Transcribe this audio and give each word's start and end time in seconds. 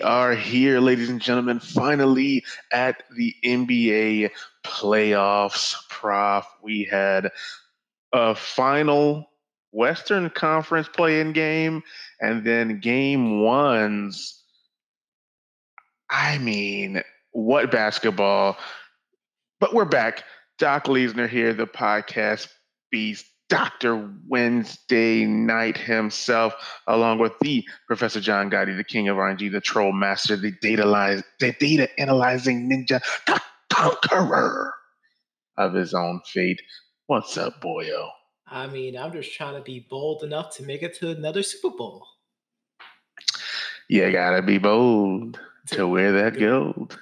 are 0.00 0.34
here, 0.34 0.80
ladies 0.80 1.08
and 1.08 1.20
gentlemen, 1.20 1.60
finally 1.60 2.44
at 2.72 3.02
the 3.16 3.34
NBA 3.44 4.30
playoffs. 4.64 5.74
Prof, 5.88 6.46
we 6.62 6.84
had 6.84 7.30
a 8.12 8.34
final 8.34 9.30
Western 9.72 10.30
Conference 10.30 10.88
play-in 10.88 11.32
game, 11.32 11.82
and 12.20 12.44
then 12.44 12.80
game 12.80 13.40
ones. 13.42 14.42
I 16.10 16.38
mean, 16.38 17.02
what 17.32 17.70
basketball? 17.70 18.56
But 19.60 19.74
we're 19.74 19.84
back. 19.84 20.24
Doc 20.58 20.86
Leesner 20.86 21.28
here, 21.28 21.52
the 21.52 21.66
podcast 21.66 22.48
beast 22.90 23.26
Dr. 23.48 24.10
Wednesday 24.26 25.24
Night 25.24 25.78
himself, 25.78 26.54
along 26.86 27.18
with 27.18 27.32
the 27.40 27.66
Professor 27.86 28.20
John 28.20 28.50
Gotti, 28.50 28.76
the 28.76 28.84
king 28.84 29.08
of 29.08 29.16
RNG, 29.16 29.50
the 29.50 29.60
troll 29.60 29.92
master, 29.92 30.36
the 30.36 30.52
data 30.60 30.84
lies, 30.84 31.22
the 31.40 31.52
data 31.58 31.88
analyzing 31.98 32.70
ninja, 32.70 33.00
the 33.26 33.40
conqueror 33.70 34.74
of 35.56 35.74
his 35.74 35.94
own 35.94 36.20
fate. 36.26 36.60
What's 37.06 37.36
up, 37.38 37.62
boyo? 37.62 38.10
I 38.46 38.66
mean, 38.66 38.96
I'm 38.96 39.12
just 39.12 39.32
trying 39.34 39.54
to 39.54 39.62
be 39.62 39.86
bold 39.88 40.22
enough 40.22 40.56
to 40.56 40.62
make 40.62 40.82
it 40.82 40.94
to 40.98 41.10
another 41.10 41.42
Super 41.42 41.70
Bowl. 41.70 42.06
You 43.88 44.10
gotta 44.12 44.42
be 44.42 44.58
bold 44.58 45.40
to 45.68 45.86
wear 45.86 46.12
that 46.12 46.38
gold. 46.38 46.98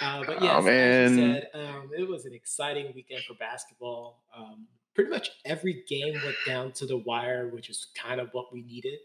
Uh, 0.00 0.24
but 0.24 0.42
yes, 0.42 0.54
oh, 0.56 0.62
man. 0.62 1.04
as 1.04 1.10
you 1.12 1.32
said, 1.32 1.48
um, 1.54 1.90
it 1.96 2.08
was 2.08 2.24
an 2.24 2.32
exciting 2.32 2.92
weekend 2.94 3.22
for 3.24 3.34
basketball. 3.34 4.22
Um, 4.36 4.66
pretty 4.96 5.10
much 5.10 5.30
every 5.44 5.84
game 5.88 6.14
went 6.24 6.36
down 6.44 6.72
to 6.72 6.86
the 6.86 6.96
wire, 6.96 7.50
which 7.50 7.70
is 7.70 7.88
kind 7.94 8.20
of 8.20 8.30
what 8.32 8.52
we 8.52 8.62
needed. 8.62 8.98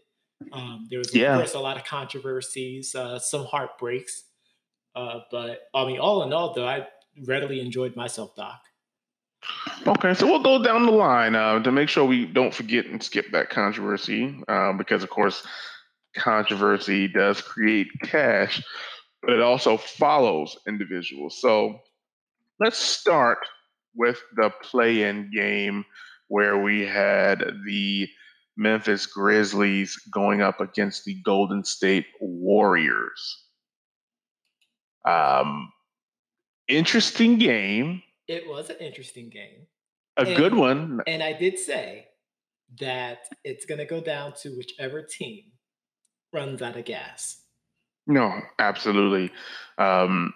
Um, 0.50 0.88
there 0.90 0.98
was, 0.98 1.10
of 1.10 1.14
yeah. 1.14 1.36
course, 1.36 1.54
a 1.54 1.60
lot 1.60 1.76
of 1.76 1.84
controversies, 1.84 2.96
uh, 2.96 3.20
some 3.20 3.44
heartbreaks. 3.44 4.24
Uh, 4.96 5.20
but 5.30 5.68
I 5.72 5.86
mean, 5.86 6.00
all 6.00 6.24
in 6.24 6.32
all, 6.32 6.52
though, 6.54 6.66
I 6.66 6.88
readily 7.26 7.60
enjoyed 7.60 7.94
myself, 7.94 8.34
Doc. 8.34 8.60
Okay, 9.86 10.14
so 10.14 10.26
we'll 10.26 10.42
go 10.42 10.62
down 10.62 10.86
the 10.86 10.92
line 10.92 11.34
uh, 11.34 11.62
to 11.62 11.70
make 11.70 11.88
sure 11.88 12.04
we 12.04 12.26
don't 12.26 12.54
forget 12.54 12.86
and 12.86 13.02
skip 13.02 13.30
that 13.32 13.50
controversy, 13.50 14.36
uh, 14.48 14.72
because 14.72 15.02
of 15.02 15.10
course, 15.10 15.46
controversy 16.16 17.08
does 17.08 17.40
create 17.40 17.88
cash, 18.02 18.62
but 19.22 19.32
it 19.32 19.40
also 19.40 19.76
follows 19.76 20.56
individuals. 20.66 21.40
So 21.40 21.80
let's 22.60 22.78
start 22.78 23.38
with 23.94 24.20
the 24.36 24.50
play 24.62 25.02
in 25.02 25.30
game 25.34 25.84
where 26.28 26.58
we 26.58 26.86
had 26.86 27.44
the 27.66 28.08
Memphis 28.56 29.06
Grizzlies 29.06 29.96
going 30.12 30.42
up 30.42 30.60
against 30.60 31.04
the 31.04 31.20
Golden 31.22 31.64
State 31.64 32.06
Warriors. 32.20 33.44
Um, 35.06 35.72
interesting 36.68 37.38
game. 37.38 38.02
It 38.28 38.48
was 38.48 38.70
an 38.70 38.76
interesting 38.80 39.30
game. 39.30 39.66
A 40.16 40.22
and, 40.22 40.36
good 40.36 40.54
one. 40.54 41.00
And 41.06 41.22
I 41.22 41.32
did 41.32 41.58
say 41.58 42.06
that 42.80 43.18
it's 43.44 43.66
going 43.66 43.78
to 43.78 43.84
go 43.84 44.00
down 44.00 44.32
to 44.42 44.50
whichever 44.50 45.02
team 45.02 45.44
runs 46.32 46.62
out 46.62 46.76
of 46.76 46.84
gas. 46.84 47.42
No, 48.06 48.40
absolutely. 48.58 49.30
Um, 49.78 50.32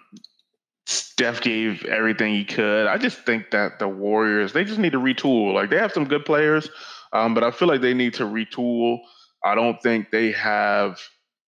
Steph 0.87 1.41
gave 1.41 1.83
everything 1.83 2.33
he 2.33 2.45
could. 2.45 2.87
I 2.87 2.97
just 2.97 3.25
think 3.25 3.51
that 3.51 3.77
the 3.77 3.89
Warriors, 3.89 4.53
they 4.53 4.63
just 4.63 4.79
need 4.79 4.93
to 4.93 4.99
retool. 5.01 5.53
Like 5.53 5.69
they 5.69 5.77
have 5.77 5.91
some 5.91 6.05
good 6.05 6.23
players, 6.23 6.69
um, 7.11 7.33
but 7.33 7.43
I 7.43 7.51
feel 7.51 7.67
like 7.67 7.81
they 7.81 7.93
need 7.93 8.13
to 8.15 8.23
retool. 8.23 8.99
I 9.43 9.53
don't 9.53 9.81
think 9.83 10.11
they 10.11 10.31
have 10.31 11.01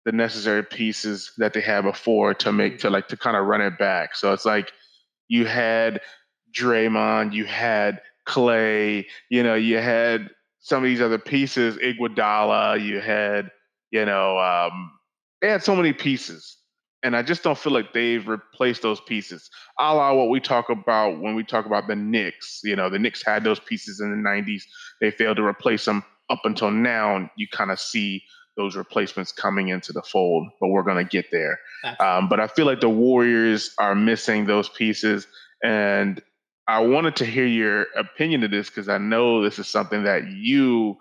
the 0.05 0.13
necessary 0.13 0.63
pieces 0.63 1.33
that 1.39 1.55
they 1.55 1.63
had 1.63 1.81
before 1.81 2.35
to 2.35 2.53
make 2.53 2.81
to 2.81 2.91
like 2.91 3.09
to 3.09 3.17
kind 3.17 3.35
of 3.35 3.47
run 3.47 3.63
it 3.63 3.79
back. 3.79 4.17
So 4.17 4.35
it's 4.35 4.45
like 4.45 4.71
you 5.29 5.47
had 5.47 6.03
Draymond, 6.55 7.33
you 7.33 7.47
had 7.47 8.03
Clay, 8.27 9.07
you 9.31 9.43
know, 9.43 9.55
you 9.55 9.79
had 9.79 10.29
some 10.61 10.85
of 10.85 10.85
these 10.85 11.01
other 11.01 11.19
pieces, 11.19 11.79
Iguodala, 11.79 12.85
you 12.85 13.01
had, 13.01 13.51
you 13.91 14.05
know, 14.05 14.39
um, 14.39 14.93
they 15.41 15.49
had 15.49 15.65
so 15.65 15.75
many 15.75 15.95
pieces 15.95 16.59
and 17.03 17.17
I 17.17 17.23
just 17.23 17.43
don't 17.43 17.59
feel 17.59 17.73
like 17.73 17.93
they've 17.93 18.27
replaced 18.27 18.83
those 18.83 19.01
pieces. 19.01 19.51
A 19.79 19.95
la 19.95 20.15
what 20.15 20.29
we 20.29 20.41
talk 20.41 20.69
about 20.69 21.21
when 21.21 21.35
we 21.35 21.43
talk 21.43 21.67
about 21.67 21.89
the 21.89 21.97
Knicks. 21.97 22.61
You 22.63 22.77
know, 22.77 22.89
the 22.89 22.99
Knicks 22.99 23.25
had 23.25 23.45
those 23.45 23.59
pieces 23.61 24.01
in 24.01 24.11
the 24.11 24.29
90s. 24.29 24.63
They 25.01 25.11
failed 25.11 25.37
to 25.39 25.45
replace 25.45 25.85
them 25.85 26.05
up 26.31 26.41
until 26.45 26.71
now. 26.71 27.17
And 27.17 27.29
You 27.37 27.49
kind 27.49 27.71
of 27.71 27.81
see 27.81 28.23
those 28.57 28.77
replacements 28.77 29.33
coming 29.33 29.69
into 29.69 29.93
the 29.93 30.03
fold, 30.03 30.47
but 30.61 30.69
we're 30.69 30.83
going 30.83 31.05
to 31.05 31.11
get 31.11 31.31
there. 31.33 31.59
Um, 32.01 32.29
but 32.29 32.39
I 32.39 32.47
feel 32.47 32.67
like 32.67 32.81
the 32.81 32.89
Warriors 32.89 33.75
are 33.79 33.95
missing 33.95 34.47
those 34.47 34.69
pieces. 34.69 35.27
And 35.65 36.23
I 36.69 36.81
wanted 36.81 37.17
to 37.17 37.25
hear 37.25 37.47
your 37.47 37.87
opinion 37.97 38.45
of 38.45 38.51
this 38.51 38.69
because 38.69 38.89
I 38.89 38.99
know 38.99 39.43
this 39.43 39.59
is 39.59 39.67
something 39.67 40.05
that 40.05 40.29
you 40.29 40.97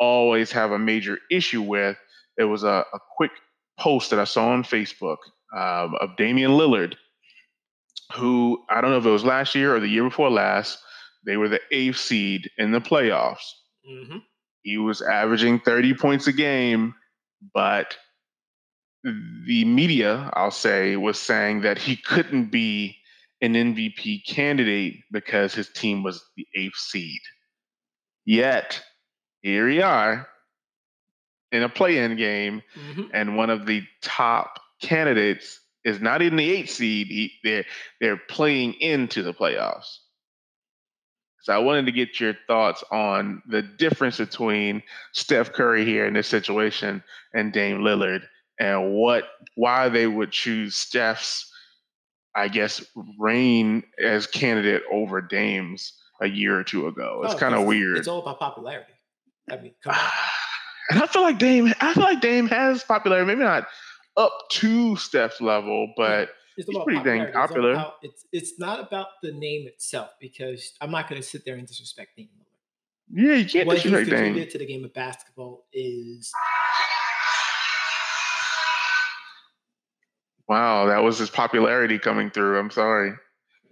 always 0.00 0.50
have 0.52 0.70
a 0.70 0.78
major 0.78 1.18
issue 1.30 1.62
with. 1.62 1.98
It 2.38 2.44
was 2.44 2.64
a, 2.64 2.84
a 2.94 2.98
quick 3.16 3.32
post 3.78 4.10
that 4.10 4.18
I 4.18 4.24
saw 4.24 4.48
on 4.50 4.62
Facebook 4.62 5.18
um, 5.56 5.94
of 6.00 6.16
Damian 6.16 6.52
Lillard, 6.52 6.94
who 8.14 8.62
I 8.68 8.80
don't 8.80 8.90
know 8.90 8.98
if 8.98 9.06
it 9.06 9.10
was 9.10 9.24
last 9.24 9.54
year 9.54 9.74
or 9.74 9.80
the 9.80 9.88
year 9.88 10.04
before 10.04 10.30
last. 10.30 10.78
They 11.24 11.36
were 11.36 11.48
the 11.48 11.60
eighth 11.70 11.98
seed 11.98 12.50
in 12.58 12.72
the 12.72 12.80
playoffs. 12.80 13.44
Mm-hmm. 13.88 14.18
He 14.62 14.78
was 14.78 15.02
averaging 15.02 15.60
30 15.60 15.94
points 15.94 16.26
a 16.26 16.32
game, 16.32 16.94
but 17.54 17.96
the 19.04 19.64
media, 19.64 20.30
I'll 20.34 20.50
say, 20.50 20.96
was 20.96 21.18
saying 21.18 21.62
that 21.62 21.78
he 21.78 21.96
couldn't 21.96 22.50
be 22.50 22.96
an 23.40 23.54
MVP 23.54 24.24
candidate 24.26 25.00
because 25.10 25.52
his 25.54 25.68
team 25.70 26.02
was 26.02 26.24
the 26.36 26.46
eighth 26.54 26.76
seed. 26.76 27.20
Yet, 28.24 28.80
here 29.40 29.66
we 29.66 29.82
are 29.82 30.28
in 31.50 31.64
a 31.64 31.68
play 31.68 31.98
in 31.98 32.16
game, 32.16 32.62
mm-hmm. 32.76 33.02
and 33.12 33.36
one 33.36 33.50
of 33.50 33.66
the 33.66 33.82
top 34.00 34.61
candidates 34.82 35.60
is 35.84 36.00
not 36.00 36.22
in 36.22 36.36
the 36.36 36.50
eight 36.50 36.70
seed. 36.70 37.06
He, 37.08 37.32
they're 37.42 37.64
they're 38.00 38.16
playing 38.16 38.74
into 38.74 39.22
the 39.22 39.32
playoffs. 39.32 39.98
So 41.42 41.52
I 41.52 41.58
wanted 41.58 41.86
to 41.86 41.92
get 41.92 42.20
your 42.20 42.34
thoughts 42.46 42.84
on 42.92 43.42
the 43.48 43.62
difference 43.62 44.18
between 44.18 44.82
Steph 45.12 45.52
Curry 45.52 45.84
here 45.84 46.06
in 46.06 46.14
this 46.14 46.28
situation 46.28 47.02
and 47.34 47.52
Dame 47.52 47.78
Lillard, 47.78 48.22
and 48.60 48.92
what 48.94 49.24
why 49.56 49.88
they 49.88 50.06
would 50.06 50.30
choose 50.30 50.76
Steph's, 50.76 51.50
I 52.36 52.48
guess, 52.48 52.84
reign 53.18 53.82
as 54.02 54.26
candidate 54.26 54.82
over 54.92 55.20
Dame's 55.20 55.92
a 56.20 56.28
year 56.28 56.56
or 56.56 56.62
two 56.62 56.86
ago. 56.86 57.22
It's 57.24 57.34
oh, 57.34 57.38
kind 57.38 57.56
of 57.56 57.66
weird. 57.66 57.98
It's 57.98 58.06
all 58.06 58.22
about 58.22 58.38
popularity. 58.38 58.92
I 59.50 59.56
mean, 59.56 59.74
come 59.82 59.94
on. 59.94 60.00
And 60.90 61.00
I 61.00 61.06
feel 61.06 61.22
like 61.22 61.38
Dame, 61.38 61.72
I 61.80 61.94
feel 61.94 62.02
like 62.02 62.20
Dame 62.20 62.48
has 62.48 62.82
popularity. 62.82 63.24
Maybe 63.26 63.44
not 63.44 63.66
up 64.16 64.32
to 64.50 64.96
Steph's 64.96 65.40
level, 65.40 65.92
but 65.96 66.30
it's 66.56 66.68
pretty 66.84 67.02
dang 67.02 67.32
popular. 67.32 67.92
It's, 68.02 68.24
it's, 68.32 68.50
it's 68.50 68.58
not 68.58 68.80
about 68.80 69.06
the 69.22 69.32
name 69.32 69.66
itself 69.66 70.10
because 70.20 70.74
I'm 70.80 70.90
not 70.90 71.08
going 71.08 71.20
to 71.20 71.26
sit 71.26 71.44
there 71.44 71.56
and 71.56 71.66
disrespect 71.66 72.10
Dame 72.16 72.28
Lillard. 72.38 73.26
Yeah, 73.26 73.34
you 73.34 73.46
can't 73.46 73.66
what 73.66 73.74
disrespect 73.74 74.06
he's 74.06 74.14
contributed 74.14 74.50
to 74.50 74.58
the 74.58 74.66
game 74.66 74.84
of 74.84 74.94
basketball 74.94 75.66
is. 75.72 76.30
Wow, 80.48 80.86
that 80.86 81.02
was 81.02 81.18
his 81.18 81.30
popularity 81.30 81.98
coming 81.98 82.30
through. 82.30 82.58
I'm 82.58 82.70
sorry. 82.70 83.12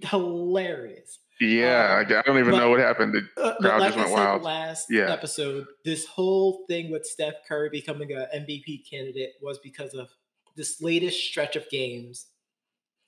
Hilarious. 0.02 1.18
Yeah, 1.40 2.04
um, 2.06 2.18
I 2.18 2.22
don't 2.22 2.38
even 2.38 2.50
but, 2.50 2.58
know 2.58 2.70
what 2.70 2.80
happened. 2.80 3.14
The 3.14 3.42
uh, 3.42 3.56
crowd 3.56 3.80
like 3.80 3.94
just 3.94 3.98
went 3.98 4.12
wild. 4.12 4.42
Last 4.42 4.88
yeah. 4.90 5.10
episode, 5.10 5.66
this 5.86 6.04
whole 6.06 6.64
thing 6.68 6.90
with 6.90 7.06
Steph 7.06 7.34
Curry 7.48 7.70
becoming 7.70 8.12
an 8.12 8.26
MVP 8.34 8.88
candidate 8.88 9.32
was 9.40 9.58
because 9.58 9.94
of 9.94 10.10
this 10.56 10.80
latest 10.80 11.22
stretch 11.24 11.56
of 11.56 11.68
games. 11.70 12.26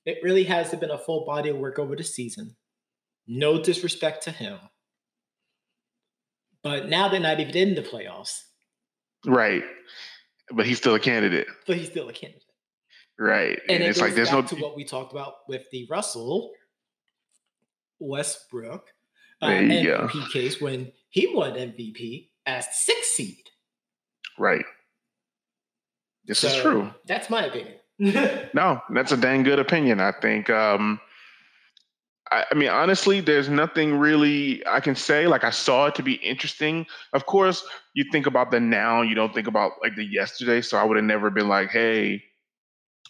It 0.04 0.18
really 0.22 0.44
hasn't 0.44 0.80
been 0.80 0.90
a 0.90 0.98
full 0.98 1.24
body 1.24 1.48
of 1.48 1.56
work 1.56 1.78
over 1.78 1.94
the 1.94 2.04
season. 2.04 2.56
No 3.26 3.62
disrespect 3.62 4.24
to 4.24 4.30
him. 4.30 4.58
But 6.62 6.88
now 6.88 7.08
they're 7.08 7.20
not 7.20 7.40
even 7.40 7.56
in 7.56 7.74
the 7.74 7.82
playoffs. 7.82 8.42
Right. 9.26 9.62
But 10.52 10.66
he's 10.66 10.78
still 10.78 10.94
a 10.94 11.00
candidate. 11.00 11.46
But 11.66 11.76
he's 11.76 11.88
still 11.88 12.08
a 12.08 12.12
candidate. 12.12 12.42
Right. 13.18 13.60
And, 13.68 13.76
and 13.76 13.84
it 13.84 13.88
it's 13.88 14.00
like 14.00 14.14
there's 14.14 14.32
no 14.32 14.42
to 14.42 14.56
what 14.56 14.76
we 14.76 14.84
talked 14.84 15.12
about 15.12 15.34
with 15.48 15.70
the 15.70 15.86
Russell 15.90 16.50
Westbrook 18.00 18.88
uh, 19.40 19.48
MVP 19.48 19.84
go. 19.84 20.08
case 20.32 20.60
when 20.60 20.92
he 21.10 21.32
won 21.32 21.52
MVP 21.52 22.30
as 22.46 22.66
sixth 22.72 23.12
seed. 23.12 23.44
Right. 24.38 24.64
This 26.26 26.40
so, 26.40 26.48
is 26.48 26.56
true. 26.56 26.90
That's 27.06 27.28
my 27.30 27.44
opinion. 27.46 27.74
no, 28.54 28.80
that's 28.90 29.12
a 29.12 29.16
dang 29.16 29.42
good 29.42 29.58
opinion. 29.58 30.00
I 30.00 30.12
think. 30.12 30.50
Um, 30.50 31.00
I, 32.30 32.44
I 32.50 32.54
mean, 32.54 32.70
honestly, 32.70 33.20
there's 33.20 33.48
nothing 33.48 33.98
really 33.98 34.66
I 34.66 34.80
can 34.80 34.94
say. 34.94 35.26
Like, 35.26 35.44
I 35.44 35.50
saw 35.50 35.86
it 35.86 35.94
to 35.96 36.02
be 36.02 36.14
interesting. 36.14 36.86
Of 37.12 37.26
course, 37.26 37.64
you 37.94 38.04
think 38.10 38.26
about 38.26 38.50
the 38.50 38.60
now. 38.60 39.02
You 39.02 39.14
don't 39.14 39.34
think 39.34 39.46
about 39.46 39.72
like 39.82 39.96
the 39.96 40.04
yesterday. 40.04 40.62
So 40.62 40.78
I 40.78 40.84
would 40.84 40.96
have 40.96 41.04
never 41.04 41.30
been 41.30 41.48
like, 41.48 41.70
"Hey, 41.70 42.22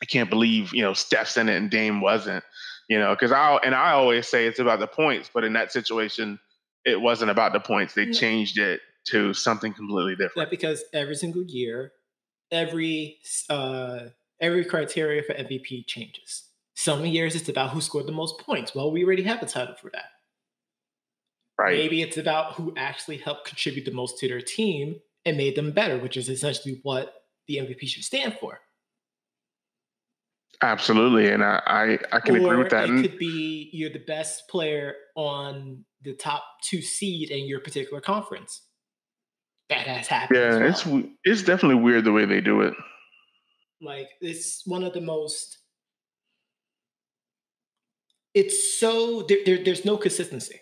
I 0.03 0.05
can't 0.05 0.29
believe 0.29 0.75
you 0.75 0.83
know 0.83 0.93
Steph's 0.93 1.37
in 1.37 1.49
it 1.49 1.57
and 1.57 1.71
Dame 1.71 2.01
wasn't. 2.01 2.45
You 2.89 2.99
know, 2.99 3.15
because 3.15 3.33
I 3.33 3.57
and 3.65 3.75
I 3.75 3.93
always 3.93 4.29
say 4.29 4.47
it's 4.47 4.59
about 4.59 4.81
the 4.81 4.89
points, 4.89 5.31
but 5.33 5.45
in 5.45 5.53
that 5.55 5.73
situation, 5.73 6.39
it 6.85 7.01
wasn't 7.01 7.31
about 7.31 7.53
the 7.53 7.61
points. 7.61 7.95
They 7.95 8.11
changed 8.11 8.59
it 8.59 8.81
to 9.05 9.33
something 9.33 9.73
completely 9.73 10.15
different. 10.15 10.49
Yeah, 10.49 10.51
because 10.51 10.85
every 10.93 11.15
single 11.15 11.45
year, 11.45 11.93
every 12.53 13.19
uh, 13.51 14.01
every 14.41 14.65
criteria 14.65 15.23
for 15.23 15.35
MVP 15.35 15.87
changes. 15.87 16.45
Some 16.75 17.05
years 17.05 17.35
it's 17.35 17.49
about 17.49 17.71
who 17.71 17.81
scored 17.81 18.07
the 18.07 18.13
most 18.13 18.39
points. 18.39 18.75
Well, 18.75 18.93
we 18.93 19.05
already 19.05 19.23
have 19.25 19.43
a 19.43 19.47
title 19.47 19.75
for 19.75 19.91
that. 19.91 20.07
Right. 21.59 21.77
Maybe 21.77 22.03
it's 22.03 22.17
about 22.17 22.55
who 22.55 22.73
actually 22.77 23.19
helped 23.19 23.47
contribute 23.47 23.85
the 23.85 23.93
most 23.93 24.19
to 24.19 24.29
their 24.29 24.41
team 24.41 24.97
and 25.25 25.37
made 25.37 25.55
them 25.55 25.73
better, 25.73 25.99
which 25.99 26.17
is 26.17 26.29
essentially 26.29 26.81
what 26.83 27.15
the 27.47 27.57
MVP 27.57 27.87
should 27.87 28.05
stand 28.05 28.37
for. 28.41 28.61
Absolutely, 30.63 31.29
and 31.29 31.43
I 31.43 31.61
I, 31.67 31.99
I 32.17 32.21
can 32.21 32.37
or 32.37 32.39
agree 32.39 32.57
with 32.63 32.71
that. 32.71 32.89
It 32.89 33.03
could 33.03 33.19
be 33.19 33.71
you're 33.73 33.91
the 33.91 34.05
best 34.07 34.49
player 34.49 34.95
on 35.17 35.85
the 36.03 36.15
top 36.15 36.45
two 36.63 36.83
seed 36.83 37.31
in 37.31 37.47
your 37.47 37.61
particular 37.61 38.01
conference. 38.01 38.63
That 39.69 39.87
has 39.87 40.07
happened. 40.07 40.39
Yeah, 40.39 40.59
well. 40.59 40.69
it's 40.69 40.87
it's 41.25 41.43
definitely 41.43 41.83
weird 41.83 42.05
the 42.05 42.13
way 42.13 42.25
they 42.25 42.41
do 42.41 42.61
it. 42.61 42.75
Like 43.81 44.09
it's 44.21 44.63
one 44.67 44.85
of 44.85 44.93
the 44.93 45.01
most. 45.01 45.59
It's 48.35 48.79
so 48.79 49.23
there, 49.23 49.39
there 49.45 49.65
there's 49.65 49.85
no 49.85 49.97
consistency, 49.97 50.61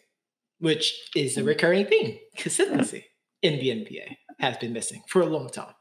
which 0.59 0.95
is 1.15 1.37
a 1.37 1.45
recurring 1.45 1.87
theme. 1.87 2.19
Consistency 2.37 3.05
in 3.43 3.59
the 3.59 3.69
NBA 3.69 4.17
has 4.39 4.57
been 4.57 4.73
missing 4.73 5.03
for 5.09 5.23
a 5.23 5.27
long 5.27 5.49
time. 5.49 5.75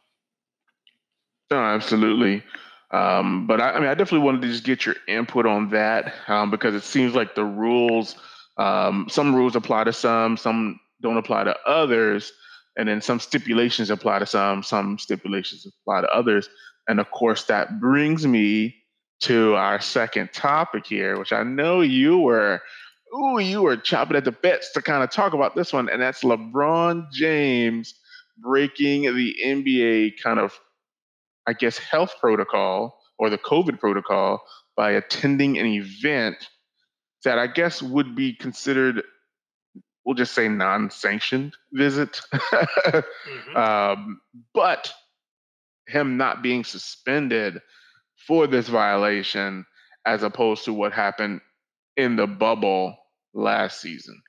No, 1.51 1.57
absolutely. 1.57 2.43
Um, 2.91 3.47
but 3.47 3.61
I, 3.61 3.71
I, 3.71 3.79
mean, 3.79 3.89
I 3.89 3.93
definitely 3.93 4.25
wanted 4.25 4.41
to 4.41 4.47
just 4.47 4.63
get 4.63 4.85
your 4.85 4.95
input 5.07 5.45
on 5.45 5.69
that 5.69 6.13
um, 6.27 6.49
because 6.51 6.75
it 6.75 6.83
seems 6.83 7.13
like 7.13 7.35
the 7.35 7.45
rules, 7.45 8.15
um, 8.57 9.07
some 9.09 9.35
rules 9.35 9.55
apply 9.55 9.83
to 9.85 9.93
some, 9.93 10.37
some 10.37 10.79
don't 11.01 11.17
apply 11.17 11.43
to 11.43 11.55
others, 11.65 12.31
and 12.77 12.87
then 12.87 13.01
some 13.01 13.19
stipulations 13.19 13.89
apply 13.89 14.19
to 14.19 14.25
some, 14.25 14.63
some 14.63 14.97
stipulations 14.97 15.65
apply 15.65 16.01
to 16.01 16.07
others. 16.07 16.49
And 16.87 16.99
of 16.99 17.11
course, 17.11 17.43
that 17.45 17.79
brings 17.79 18.25
me 18.25 18.75
to 19.21 19.55
our 19.55 19.81
second 19.81 20.31
topic 20.33 20.85
here, 20.85 21.19
which 21.19 21.33
I 21.33 21.43
know 21.43 21.81
you 21.81 22.19
were, 22.19 22.61
ooh, 23.15 23.39
you 23.39 23.61
were 23.61 23.77
chopping 23.77 24.15
at 24.15 24.25
the 24.25 24.31
bits 24.31 24.71
to 24.73 24.81
kind 24.81 25.03
of 25.03 25.11
talk 25.11 25.33
about 25.33 25.55
this 25.55 25.73
one, 25.73 25.89
and 25.89 26.01
that's 26.01 26.23
LeBron 26.23 27.11
James 27.11 27.93
breaking 28.37 29.03
the 29.03 29.35
NBA 29.43 30.13
kind 30.23 30.39
of 30.39 30.57
I 31.49 31.53
guess, 31.53 31.79
health 31.79 32.13
protocol 32.19 32.99
or 33.17 33.31
the 33.31 33.39
COVID 33.39 33.79
protocol 33.79 34.43
by 34.77 34.91
attending 34.91 35.57
an 35.57 35.65
event 35.65 36.37
that 37.25 37.39
I 37.39 37.47
guess 37.47 37.81
would 37.81 38.15
be 38.15 38.33
considered, 38.33 39.01
we'll 40.05 40.15
just 40.15 40.33
say, 40.33 40.47
non 40.47 40.89
sanctioned 40.89 41.53
visit. 41.73 42.21
mm-hmm. 42.33 43.55
um, 43.55 44.21
but 44.53 44.93
him 45.87 46.17
not 46.17 46.41
being 46.41 46.63
suspended 46.63 47.59
for 48.27 48.47
this 48.47 48.67
violation 48.67 49.65
as 50.05 50.23
opposed 50.23 50.65
to 50.65 50.73
what 50.73 50.93
happened 50.93 51.41
in 51.97 52.15
the 52.15 52.27
bubble 52.27 52.95
last 53.33 53.81
season. 53.81 54.21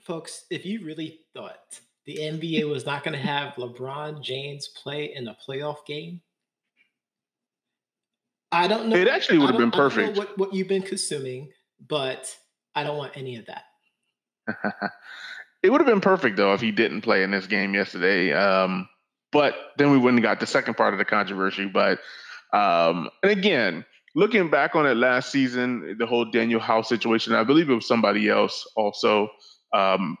Folks, 0.00 0.44
if 0.50 0.64
you 0.66 0.84
really 0.84 1.20
thought 1.34 1.80
the 2.06 2.16
NBA 2.16 2.68
was 2.68 2.84
not 2.84 3.02
going 3.02 3.18
to 3.18 3.26
have 3.26 3.54
LeBron 3.54 4.22
James 4.22 4.68
play 4.68 5.12
in 5.14 5.26
a 5.28 5.36
playoff 5.46 5.86
game. 5.86 6.20
I 8.52 8.68
don't 8.68 8.88
know. 8.88 8.96
It 8.96 9.08
actually 9.08 9.38
would 9.38 9.50
have 9.50 9.58
been 9.58 9.70
perfect. 9.70 10.16
what, 10.16 10.36
what 10.38 10.54
you've 10.54 10.68
been 10.68 10.82
consuming, 10.82 11.50
but 11.88 12.34
I 12.74 12.84
don't 12.84 12.98
want 12.98 13.16
any 13.16 13.36
of 13.36 13.46
that. 13.46 13.64
it 15.62 15.70
would 15.70 15.80
have 15.80 15.88
been 15.88 16.00
perfect 16.00 16.36
though 16.36 16.52
if 16.54 16.60
he 16.60 16.70
didn't 16.70 17.02
play 17.02 17.22
in 17.22 17.30
this 17.30 17.46
game 17.46 17.74
yesterday. 17.74 18.32
Um, 18.32 18.88
but 19.32 19.54
then 19.78 19.90
we 19.90 19.98
wouldn't 19.98 20.22
have 20.22 20.30
got 20.36 20.40
the 20.40 20.46
second 20.46 20.74
part 20.74 20.94
of 20.94 20.98
the 20.98 21.04
controversy. 21.04 21.66
But 21.66 21.98
um, 22.52 23.08
and 23.22 23.32
again, 23.32 23.84
looking 24.14 24.48
back 24.48 24.76
on 24.76 24.86
it 24.86 24.96
last 24.96 25.30
season, 25.30 25.96
the 25.98 26.06
whole 26.06 26.30
Danuel 26.30 26.60
House 26.60 26.88
situation, 26.88 27.34
I 27.34 27.44
believe 27.44 27.68
it 27.68 27.74
was 27.74 27.88
somebody 27.88 28.28
else 28.28 28.66
also 28.76 29.28
um, 29.72 30.16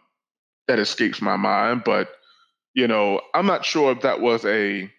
that 0.66 0.78
escapes 0.78 1.22
my 1.22 1.36
mind. 1.36 1.82
But, 1.84 2.08
you 2.74 2.88
know, 2.88 3.20
I'm 3.34 3.46
not 3.46 3.64
sure 3.64 3.92
if 3.92 4.00
that 4.00 4.20
was 4.20 4.44
a 4.44 4.90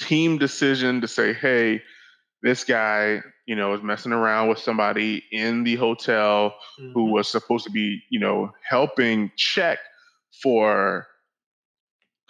team 0.00 0.38
decision 0.38 1.00
to 1.00 1.08
say, 1.08 1.32
hey, 1.32 1.82
this 2.44 2.62
guy, 2.62 3.22
you 3.46 3.56
know, 3.56 3.72
is 3.72 3.82
messing 3.82 4.12
around 4.12 4.48
with 4.48 4.58
somebody 4.58 5.24
in 5.32 5.64
the 5.64 5.76
hotel 5.76 6.54
mm-hmm. 6.78 6.92
who 6.92 7.10
was 7.10 7.26
supposed 7.26 7.64
to 7.64 7.70
be, 7.70 8.02
you 8.10 8.20
know, 8.20 8.52
helping 8.68 9.32
check 9.34 9.78
for 10.42 11.06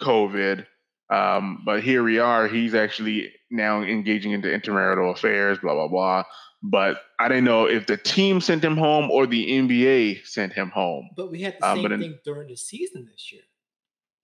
COVID. 0.01 0.65
Um, 1.09 1.61
but 1.65 1.83
here 1.83 2.01
we 2.01 2.17
are. 2.17 2.47
He's 2.47 2.73
actually 2.73 3.33
now 3.51 3.83
engaging 3.83 4.31
into 4.31 4.47
intermarital 4.47 5.11
affairs, 5.11 5.59
blah, 5.61 5.73
blah, 5.73 5.89
blah. 5.89 6.23
But 6.63 7.01
I 7.19 7.27
didn't 7.27 7.43
know 7.43 7.65
if 7.65 7.85
the 7.85 7.97
team 7.97 8.39
sent 8.39 8.63
him 8.63 8.77
home 8.77 9.11
or 9.11 9.27
the 9.27 9.45
NBA 9.47 10.25
sent 10.25 10.53
him 10.53 10.69
home. 10.69 11.09
But 11.17 11.29
we 11.29 11.41
had 11.41 11.57
the 11.59 11.67
um, 11.67 11.81
same 11.81 11.89
thing 11.89 12.01
in, 12.03 12.19
during 12.23 12.47
the 12.47 12.55
season 12.55 13.05
this 13.11 13.33
year, 13.33 13.43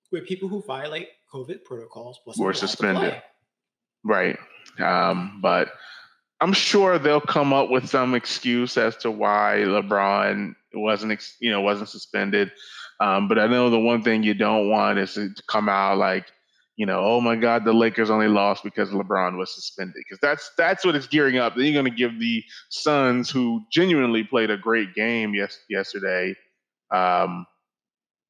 where 0.09 0.21
people 0.21 0.47
who 0.47 0.63
violate 0.63 1.09
COVID 1.33 1.65
protocols 1.65 2.21
were 2.38 2.53
suspended. 2.53 3.21
Right. 4.03 4.38
Um, 4.80 5.39
but 5.42 5.71
I'm 6.39 6.53
sure 6.53 6.98
they'll 6.98 7.21
come 7.21 7.53
up 7.53 7.69
with 7.69 7.88
some 7.88 8.15
excuse 8.15 8.77
as 8.77 8.95
to 8.98 9.12
why 9.12 9.63
LeBron 9.65 10.56
wasn't, 10.74 11.24
you 11.39 11.51
know, 11.51 11.62
wasn't 11.62 11.89
suspended. 11.89 12.51
Um, 13.00 13.27
but 13.27 13.38
I 13.39 13.48
know 13.48 13.69
the 13.69 13.80
one 13.80 14.03
thing 14.03 14.24
you 14.24 14.33
don't 14.33 14.69
want 14.69 15.00
is 15.00 15.13
to 15.15 15.33
come 15.48 15.69
out 15.69 15.98
like, 15.98 16.25
you 16.77 16.86
know, 16.86 17.00
oh 17.00 17.21
my 17.21 17.36
God, 17.36 17.63
the 17.63 17.74
Lakers 17.74 18.09
only 18.09 18.27
lost 18.27 18.63
because 18.63 18.89
LeBron 18.89 19.38
was 19.38 19.53
suspended. 19.53 19.95
Because 19.98 20.19
that's 20.19 20.50
that's 20.57 20.83
what 20.83 20.95
it's 20.95 21.07
gearing 21.07 21.38
up. 21.38 21.56
Then 21.56 21.65
you're 21.65 21.81
going 21.81 21.91
to 21.91 21.98
give 21.98 22.20
the 22.20 22.43
Suns, 22.70 23.29
who 23.29 23.62
genuinely 23.72 24.24
played 24.24 24.50
a 24.50 24.58
great 24.58 24.96
game 24.96 25.36
yes 25.36 25.60
yesterday, 25.70 26.36
um, 26.91 27.46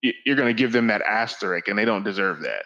you're 0.02 0.36
going 0.36 0.54
to 0.54 0.60
give 0.60 0.72
them 0.72 0.88
that 0.88 1.02
asterisk, 1.04 1.68
and 1.68 1.78
they 1.78 1.86
don't 1.86 2.04
deserve 2.04 2.42
that. 2.42 2.64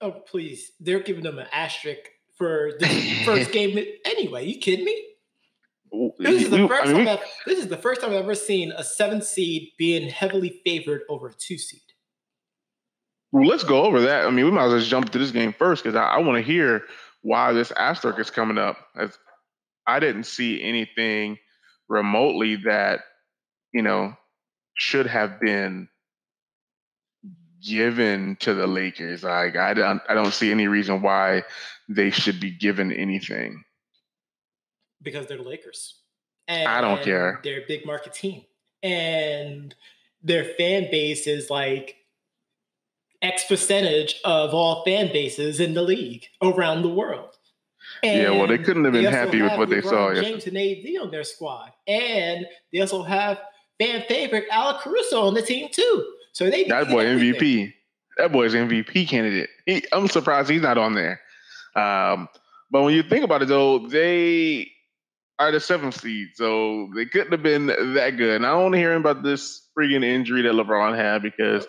Oh 0.00 0.12
please, 0.12 0.72
they're 0.80 1.00
giving 1.00 1.22
them 1.22 1.38
an 1.38 1.46
asterisk 1.52 2.00
for 2.38 2.72
the 2.78 3.22
first 3.24 3.52
game 3.52 3.78
anyway. 4.04 4.46
You 4.46 4.58
kidding 4.58 4.84
me? 4.84 5.06
This 6.18 6.44
is 6.44 6.50
the 6.50 6.68
first 6.68 6.88
I 6.88 6.92
mean, 6.92 7.06
time. 7.06 7.18
I've, 7.20 7.30
this 7.46 7.58
is 7.58 7.68
the 7.68 7.76
first 7.76 8.00
time 8.00 8.10
I've 8.10 8.16
ever 8.16 8.34
seen 8.34 8.72
a 8.72 8.84
seven 8.84 9.22
seed 9.22 9.70
being 9.76 10.08
heavily 10.08 10.60
favored 10.64 11.02
over 11.08 11.28
a 11.28 11.34
two 11.34 11.58
seed. 11.58 11.80
Well, 13.32 13.46
let's 13.46 13.64
go 13.64 13.84
over 13.84 14.02
that. 14.02 14.26
I 14.26 14.30
mean, 14.30 14.44
we 14.44 14.50
might 14.50 14.66
as 14.66 14.72
well 14.72 14.80
jump 14.80 15.10
to 15.10 15.18
this 15.18 15.30
game 15.30 15.52
first 15.52 15.82
because 15.82 15.96
I, 15.96 16.04
I 16.04 16.18
want 16.18 16.36
to 16.36 16.42
hear 16.42 16.84
why 17.22 17.52
this 17.52 17.72
asterisk 17.72 18.18
is 18.18 18.30
coming 18.30 18.58
up. 18.58 18.76
As 18.96 19.18
I 19.86 20.00
didn't 20.00 20.24
see 20.24 20.62
anything 20.62 21.38
remotely 21.88 22.56
that 22.64 23.00
you 23.72 23.82
know 23.82 24.14
should 24.76 25.06
have 25.06 25.40
been 25.40 25.88
given 27.62 28.36
to 28.40 28.54
the 28.54 28.66
Lakers. 28.66 29.22
Like 29.22 29.56
I 29.56 29.74
don't, 29.74 30.02
I 30.08 30.14
don't 30.14 30.32
see 30.32 30.50
any 30.50 30.66
reason 30.66 31.02
why 31.02 31.44
they 31.88 32.10
should 32.10 32.40
be 32.40 32.50
given 32.50 32.92
anything. 32.92 33.64
Because 35.02 35.26
they're 35.26 35.38
the 35.38 35.44
Lakers. 35.44 35.96
And 36.48 36.68
I 36.68 36.80
don't 36.80 37.02
care. 37.02 37.40
They're 37.44 37.60
a 37.60 37.66
big 37.66 37.86
market 37.86 38.12
team, 38.12 38.44
and 38.82 39.74
their 40.22 40.44
fan 40.44 40.88
base 40.90 41.26
is 41.26 41.48
like 41.48 41.96
X 43.22 43.44
percentage 43.44 44.20
of 44.24 44.52
all 44.52 44.84
fan 44.84 45.12
bases 45.12 45.60
in 45.60 45.74
the 45.74 45.82
league 45.82 46.24
around 46.42 46.82
the 46.82 46.88
world. 46.88 47.36
And 48.02 48.22
yeah, 48.22 48.30
well, 48.30 48.46
they 48.46 48.58
couldn't 48.58 48.84
have 48.84 48.92
been 48.92 49.04
happy 49.04 49.42
with 49.42 49.56
what 49.58 49.68
LeBron 49.68 49.82
they 49.82 49.82
saw. 49.82 50.14
James 50.14 50.46
and 50.46 50.56
AD 50.56 51.02
on 51.02 51.10
their 51.10 51.24
squad, 51.24 51.72
and 51.86 52.46
they 52.72 52.80
also 52.80 53.02
have 53.02 53.40
fan 53.78 54.04
favorite 54.08 54.44
Alex 54.50 54.82
Caruso 54.82 55.26
on 55.26 55.34
the 55.34 55.42
team 55.42 55.68
too. 55.70 56.12
So 56.32 56.48
they 56.48 56.64
that 56.64 56.88
boy 56.88 57.06
everything. 57.06 57.68
MVP. 57.68 57.74
That 58.18 58.32
boy's 58.32 58.54
MVP 58.54 59.08
candidate. 59.08 59.48
He, 59.66 59.84
I'm 59.92 60.08
surprised 60.08 60.50
he's 60.50 60.62
not 60.62 60.78
on 60.78 60.94
there. 60.94 61.20
Um, 61.74 62.28
but 62.70 62.82
when 62.82 62.94
you 62.94 63.02
think 63.02 63.24
about 63.24 63.42
it, 63.42 63.48
though, 63.48 63.86
they 63.86 64.70
are 65.38 65.50
the 65.50 65.60
seventh 65.60 66.00
seed, 66.00 66.28
so 66.34 66.90
they 66.94 67.06
couldn't 67.06 67.32
have 67.32 67.42
been 67.42 67.66
that 67.66 68.16
good. 68.16 68.36
And 68.36 68.46
I 68.46 68.50
don't 68.50 68.62
want 68.62 68.74
to 68.74 68.78
hear 68.78 68.94
about 68.94 69.22
this 69.22 69.66
freaking 69.76 70.04
injury 70.04 70.42
that 70.42 70.52
LeBron 70.52 70.96
had 70.96 71.22
because 71.22 71.66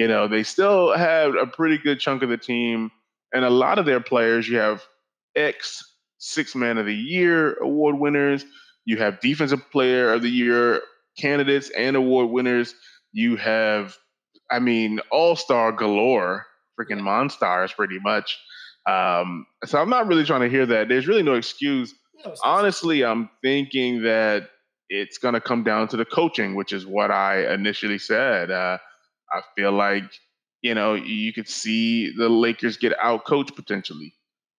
you 0.00 0.08
know, 0.08 0.28
they 0.28 0.42
still 0.42 0.96
have 0.96 1.34
a 1.34 1.46
pretty 1.46 1.76
good 1.76 2.00
chunk 2.00 2.22
of 2.22 2.30
the 2.30 2.38
team, 2.38 2.90
and 3.34 3.44
a 3.44 3.50
lot 3.50 3.78
of 3.78 3.84
their 3.84 4.00
players. 4.00 4.48
You 4.48 4.56
have 4.56 4.82
ex 5.36 5.84
six 6.16 6.54
man 6.54 6.78
of 6.78 6.86
the 6.86 6.94
year 6.94 7.54
award 7.58 7.98
winners. 7.98 8.46
You 8.86 8.96
have 8.96 9.20
defensive 9.20 9.70
player 9.70 10.10
of 10.14 10.22
the 10.22 10.30
year 10.30 10.80
candidates 11.18 11.68
and 11.76 11.96
award 11.96 12.30
winners. 12.30 12.74
You 13.12 13.36
have, 13.36 13.96
I 14.50 14.58
mean, 14.58 15.00
all 15.10 15.36
star 15.36 15.72
galore, 15.72 16.46
freaking 16.78 17.00
monsters, 17.00 17.72
pretty 17.72 17.98
much. 17.98 18.38
Um, 18.88 19.46
so 19.64 19.80
I'm 19.80 19.90
not 19.90 20.06
really 20.06 20.24
trying 20.24 20.42
to 20.42 20.48
hear 20.48 20.66
that. 20.66 20.88
There's 20.88 21.06
really 21.06 21.22
no 21.22 21.34
excuse. 21.34 21.94
No, 22.24 22.34
Honestly, 22.42 23.04
I'm 23.04 23.30
thinking 23.42 24.02
that 24.02 24.48
it's 24.88 25.18
going 25.18 25.34
to 25.34 25.40
come 25.40 25.62
down 25.62 25.88
to 25.88 25.96
the 25.96 26.04
coaching, 26.04 26.54
which 26.54 26.72
is 26.72 26.86
what 26.86 27.10
I 27.10 27.52
initially 27.52 27.98
said. 27.98 28.50
Uh, 28.50 28.78
I 29.32 29.40
feel 29.56 29.72
like 29.72 30.04
you 30.62 30.74
know 30.74 30.94
you 30.94 31.32
could 31.32 31.48
see 31.48 32.12
the 32.16 32.28
Lakers 32.28 32.76
get 32.76 32.92
out 33.00 33.24
coached 33.24 33.54
potentially. 33.54 34.14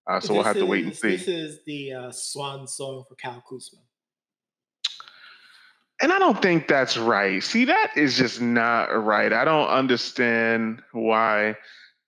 Uh, 0.10 0.20
so 0.20 0.28
this 0.28 0.36
we'll 0.36 0.44
have 0.44 0.58
is, 0.58 0.64
to 0.64 0.66
wait 0.66 0.86
and 0.86 0.96
see. 0.96 1.16
This 1.16 1.28
is 1.28 1.60
the 1.66 1.94
uh, 1.94 2.12
swan 2.12 2.68
song 2.68 3.04
for 3.08 3.16
Cal 3.16 3.44
Kuzma. 3.48 3.80
And 6.02 6.12
I 6.12 6.20
don't 6.20 6.42
think 6.42 6.68
that's 6.68 6.98
right. 6.98 7.44
See, 7.44 7.66
that 7.66 7.92
is 7.96 8.18
just 8.18 8.42
not 8.42 8.86
right. 8.88 9.32
I 9.32 9.46
don't 9.46 9.68
understand 9.68 10.82
why 10.94 11.58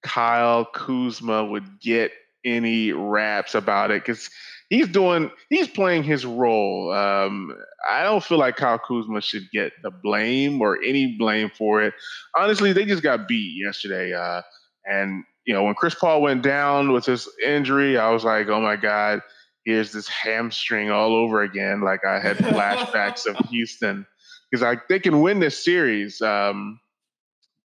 Kyle 0.02 0.66
Kuzma 0.66 1.46
would 1.46 1.80
get 1.80 2.12
any 2.46 2.92
raps 2.92 3.56
about 3.56 3.92
it 3.92 4.04
because 4.04 4.30
he's 4.70 4.88
doing 4.88 5.30
he's 5.50 5.68
playing 5.68 6.04
his 6.04 6.26
role. 6.26 6.92
Um, 6.92 7.56
I 7.90 8.04
don't 8.04 8.24
feel 8.24 8.40
like 8.40 8.56
Kyle 8.56 8.80
Kuzma 8.80 9.22
should 9.22 9.50
get 9.52 9.74
the 9.84 9.92
blame 9.92 10.62
or 10.62 10.82
any 10.84 11.16
blame 11.18 11.52
for 11.56 11.84
it. 11.84 11.94
Honestly, 12.36 12.74
they 12.74 12.86
just 12.86 13.04
got 13.04 13.28
beat 13.28 13.62
yesterday, 13.64 14.14
uh, 14.14 14.42
and 14.86 15.24
you 15.46 15.54
know 15.54 15.64
when 15.64 15.76
Chris 15.76 15.96
Paul 15.96 16.22
went 16.22 16.42
down 16.42 16.92
with 16.92 17.06
his 17.06 17.30
injury, 17.46 17.98
I 17.98 18.10
was 18.10 18.24
like, 18.24 18.48
oh 18.48 18.60
my 18.62 18.76
god, 18.76 19.22
here's 19.66 19.92
this 19.92 20.08
hamstring 20.08 20.92
all 20.92 21.16
over 21.16 21.42
again. 21.42 21.82
Like 21.82 22.06
I 22.06 22.20
had 22.20 22.38
flashbacks 22.38 23.26
of 23.26 23.38
Houston 23.50 24.06
because 24.52 24.64
like 24.64 24.88
they 24.88 25.00
can 25.00 25.22
win 25.22 25.40
this 25.40 25.64
series. 25.64 26.22
Um, 26.22 26.80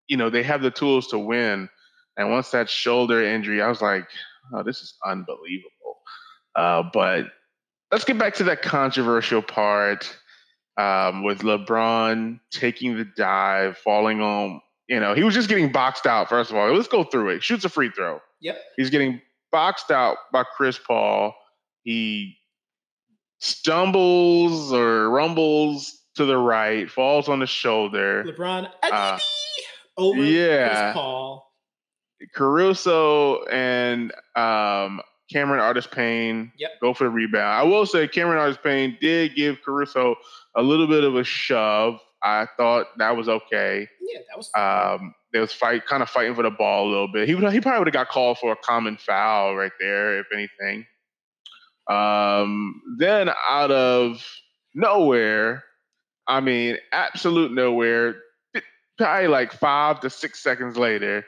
you 0.07 0.17
know 0.17 0.31
they 0.31 0.43
have 0.43 0.63
the 0.63 0.71
tools 0.71 1.09
to 1.09 1.19
win 1.19 1.69
and 2.19 2.33
once 2.33 2.51
that 2.51 2.69
shoulder 2.69 3.23
injury, 3.25 3.63
I 3.63 3.69
was 3.69 3.81
like, 3.81 4.07
oh, 4.53 4.65
this 4.65 4.81
is 4.81 4.95
unbelievable. 5.07 5.71
Uh, 6.55 6.83
but 6.93 7.27
let's 7.93 8.05
get 8.05 8.19
back 8.19 8.35
to 8.35 8.45
that 8.45 8.61
controversial 8.61 9.41
part 9.41 10.15
um, 10.77 11.23
with 11.23 11.39
LeBron 11.39 12.41
taking 12.51 12.97
the 12.97 13.05
dive, 13.05 13.79
falling 13.79 14.21
on, 14.21 14.61
you 14.89 14.99
know, 14.99 15.15
he 15.15 15.23
was 15.23 15.33
just 15.33 15.49
getting 15.49 15.71
boxed 15.71 16.07
out, 16.07 16.29
first 16.29 16.51
of 16.51 16.57
all. 16.57 16.75
Let's 16.75 16.89
go 16.89 17.05
through 17.05 17.31
it. 17.31 17.45
Shoots 17.45 17.65
a 17.65 17.69
free 17.69 17.91
throw. 17.91 18.21
Yep. 18.41 18.61
He's 18.77 18.91
getting 18.91 19.21
boxed 19.53 19.93
out 19.93 20.17
by 20.33 20.43
Chris 20.57 20.77
Paul. 20.77 21.37
He 21.89 22.37
stumbles 23.39 24.75
or 24.75 25.09
rumbles 25.09 26.03
to 26.17 26.27
the 26.27 26.37
right, 26.37 26.91
falls 26.91 27.31
on 27.31 27.39
the 27.39 27.47
shoulder. 27.47 28.25
LeBron 28.27 28.69
uh, 28.83 29.19
over 29.97 30.23
yeah. 30.23 30.69
Chris 30.69 30.93
Paul 30.93 31.51
Caruso 32.35 33.43
and 33.47 34.13
um, 34.37 35.01
Cameron 35.33 35.61
Artis-Payne 35.61 36.53
yep. 36.59 36.73
go 36.83 36.93
for 36.93 37.05
the 37.05 37.11
rebound. 37.11 37.59
I 37.59 37.63
will 37.63 37.87
say 37.87 38.07
Cameron 38.07 38.39
Artis-Payne 38.39 38.99
did 39.01 39.35
give 39.35 39.63
Caruso 39.63 40.17
a 40.55 40.63
little 40.63 40.89
bit 40.89 41.05
of 41.05 41.17
a 41.17 41.25
shove. 41.25 41.99
I 42.23 42.49
thought 42.59 42.89
that 42.99 43.17
was 43.17 43.31
okay. 43.31 43.89
Yeah, 44.03 44.21
that 44.29 44.37
was. 44.37 44.51
Um, 44.55 45.15
they 45.33 45.41
was 45.41 45.55
fight, 45.55 45.87
kind 45.87 46.03
of 46.03 46.11
fighting 46.11 46.35
for 46.35 46.43
the 46.43 46.51
ball 46.51 46.87
a 46.87 46.91
little 46.91 47.09
bit. 47.09 47.27
He 47.27 47.35
would, 47.35 47.51
he 47.51 47.63
probably 47.63 47.79
would 47.79 47.89
have 47.89 47.95
got 47.95 48.09
called 48.11 48.37
for 48.37 48.53
a 48.53 48.57
common 48.57 48.99
foul 48.99 49.57
right 49.57 49.73
there, 49.81 50.19
if 50.19 50.27
anything. 50.35 50.85
Um, 51.89 52.83
then 52.99 53.31
out 53.49 53.71
of 53.71 54.25
nowhere, 54.75 55.65
I 56.27 56.41
mean, 56.41 56.77
absolute 56.93 57.53
nowhere, 57.53 58.17
probably 58.99 59.29
like 59.29 59.53
five 59.53 60.01
to 60.01 60.11
six 60.11 60.43
seconds 60.43 60.77
later, 60.77 61.25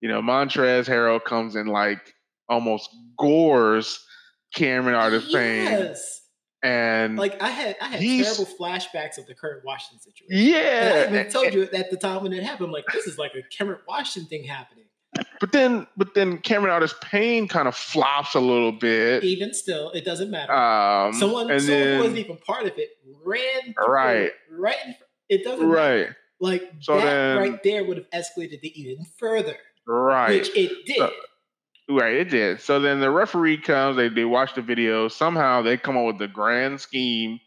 you 0.00 0.08
know, 0.08 0.20
Montrezl 0.20 0.86
Harrell 0.86 1.22
comes 1.22 1.54
in 1.54 1.66
like 1.66 2.14
almost 2.48 2.90
gores 3.18 4.04
Cameron 4.54 4.96
Artis-Payne. 4.96 5.64
Yes. 5.64 6.16
And 6.62 7.16
like 7.16 7.40
I 7.42 7.48
had 7.48 7.76
I 7.80 7.86
had 7.86 8.00
terrible 8.00 8.44
flashbacks 8.44 9.16
of 9.16 9.26
the 9.26 9.34
Kermit 9.34 9.64
Washington 9.64 10.00
situation. 10.00 10.26
Yeah. 10.28 11.04
And 11.04 11.16
I 11.16 11.20
even 11.20 11.32
told 11.32 11.54
you 11.54 11.62
at 11.72 11.90
the 11.90 11.96
time 11.96 12.22
when 12.22 12.34
it 12.34 12.42
happened, 12.42 12.66
I'm 12.66 12.72
like, 12.72 12.84
this 12.92 13.06
is 13.06 13.16
like 13.16 13.32
a 13.34 13.42
Cameron 13.56 13.80
Washington 13.88 14.28
thing 14.28 14.44
happening. 14.44 14.84
But 15.40 15.52
then 15.52 15.86
but 15.96 16.14
then 16.14 16.38
Cameron 16.38 16.72
Artis-Payne 16.72 17.48
kind 17.48 17.66
of 17.66 17.74
flops 17.74 18.34
a 18.34 18.40
little 18.40 18.72
bit. 18.72 19.24
Even 19.24 19.52
still, 19.52 19.90
it 19.90 20.04
doesn't 20.04 20.30
matter. 20.30 20.52
Um, 20.52 21.12
someone 21.14 21.50
and 21.50 21.60
someone 21.60 21.80
then, 21.84 21.98
wasn't 21.98 22.18
even 22.18 22.36
part 22.36 22.66
of 22.66 22.78
it, 22.78 22.90
ran 23.24 23.74
right. 23.86 24.30
Right. 24.50 24.76
It 25.28 25.42
doesn't 25.42 25.66
right. 25.66 26.00
Matter. 26.00 26.16
Like 26.40 26.72
so 26.80 26.96
that 26.96 27.04
then, 27.04 27.38
right 27.38 27.62
there 27.62 27.84
would 27.84 27.96
have 27.96 28.10
escalated 28.10 28.60
it 28.62 28.78
even 28.78 29.04
further. 29.18 29.56
Right. 29.86 30.40
Which 30.40 30.56
it 30.56 30.86
did. 30.86 30.96
So, 30.96 31.10
right, 31.90 32.14
it 32.14 32.30
did. 32.30 32.60
So 32.60 32.78
then 32.78 33.00
the 33.00 33.10
referee 33.10 33.58
comes, 33.58 33.96
they, 33.96 34.08
they 34.08 34.24
watch 34.24 34.54
the 34.54 34.62
video. 34.62 35.08
Somehow 35.08 35.60
they 35.62 35.76
come 35.76 35.96
up 35.96 36.06
with 36.06 36.18
the 36.18 36.28
grand 36.28 36.80
scheme 36.80 37.40